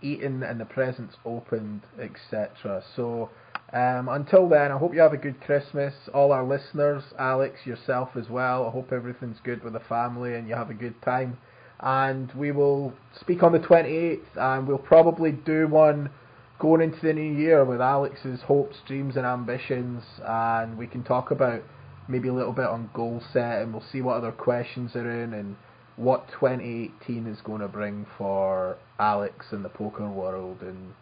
[0.00, 2.82] eaten and the presents opened, etc.
[2.94, 3.30] So.
[3.72, 5.92] Um, until then, I hope you have a good Christmas.
[6.14, 8.66] All our listeners, Alex, yourself as well.
[8.66, 11.36] I hope everything's good with the family and you have a good time.
[11.80, 16.10] And we will speak on the 28th, and we'll probably do one
[16.58, 20.02] going into the new year with Alex's hopes, dreams, and ambitions.
[20.24, 21.62] And we can talk about
[22.08, 25.34] maybe a little bit on goal set, and we'll see what other questions are in
[25.34, 25.56] and
[25.96, 30.94] what 2018 is going to bring for Alex and the poker world and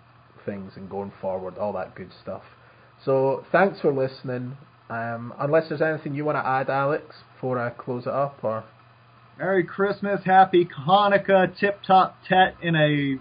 [0.45, 2.42] things and going forward, all that good stuff.
[3.05, 4.57] So thanks for listening.
[4.90, 8.64] Um, unless there's anything you want to add, Alex, before I close it up, or
[9.38, 13.18] Merry Christmas, Happy Hanukkah, Tip Top Tet in a,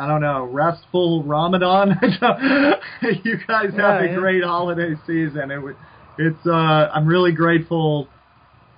[0.00, 1.98] I don't know, restful Ramadan.
[3.24, 4.14] you guys have Yeah, a yeah.
[4.14, 5.50] great holiday season.
[5.50, 5.72] It, wa-
[6.18, 8.08] it's, uh, I'm really grateful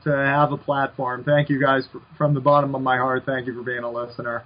[0.05, 1.24] to have a platform.
[1.24, 3.24] Thank you guys for, from the bottom of my heart.
[3.26, 4.45] Thank you for being a listener.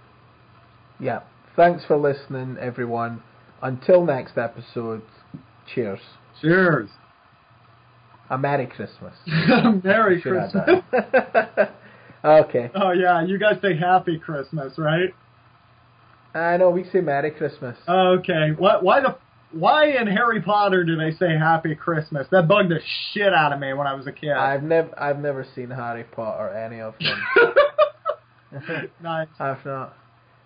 [1.00, 1.20] yeah.
[1.58, 3.20] Thanks for listening, everyone.
[3.60, 5.02] Until next episode,
[5.74, 5.98] cheers.
[6.40, 6.88] Cheers.
[8.30, 9.14] A Merry Christmas.
[9.26, 10.70] Merry Christmas.
[12.24, 12.70] okay.
[12.76, 15.12] Oh yeah, you guys say Happy Christmas, right?
[16.32, 17.76] I know we say Merry Christmas.
[17.88, 18.52] Okay.
[18.56, 18.84] What?
[18.84, 19.18] Why the?
[19.50, 22.28] Why in Harry Potter do they say Happy Christmas?
[22.30, 22.78] That bugged the
[23.12, 24.30] shit out of me when I was a kid.
[24.30, 28.90] I've never, I've never seen Harry Potter, or any of them.
[29.02, 29.26] nice.
[29.40, 29.96] I've not.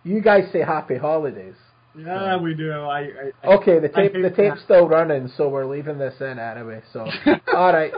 [0.04, 1.54] You guys say Happy Holidays.
[1.96, 2.72] Yeah, we do.
[2.72, 2.98] I.
[3.00, 3.04] I
[3.44, 4.64] I- Okay, the tape, hate the tape's that.
[4.64, 6.80] still running, so we're leaving this in anyway.
[6.92, 7.06] So,
[7.54, 7.92] all right,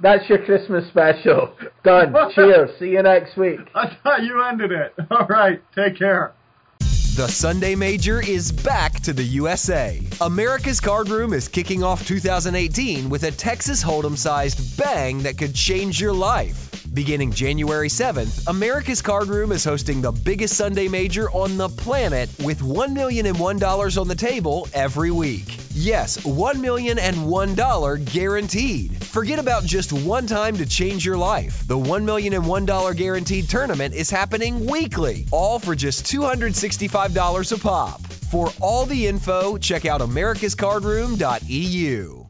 [0.00, 2.14] that's your Christmas special done.
[2.34, 2.78] Cheers.
[2.78, 3.58] See you next week.
[3.74, 4.94] I thought you ended it.
[5.10, 5.60] All right.
[5.74, 6.32] Take care.
[6.78, 10.00] The Sunday Major is back to the USA.
[10.20, 15.54] America's Card Room is kicking off 2018 with a Texas Hold'em sized bang that could
[15.54, 16.65] change your life.
[16.96, 22.30] Beginning January 7th, America's Card Room is hosting the biggest Sunday Major on the planet
[22.42, 25.58] with $1 million and $1 on the table every week.
[25.74, 29.04] Yes, $1 million and $1 guaranteed.
[29.04, 31.68] Forget about just one time to change your life.
[31.68, 37.58] The $1 million and $1 guaranteed tournament is happening weekly, all for just $265 a
[37.58, 38.00] pop.
[38.00, 42.25] For all the info, check out americascardroom.eu.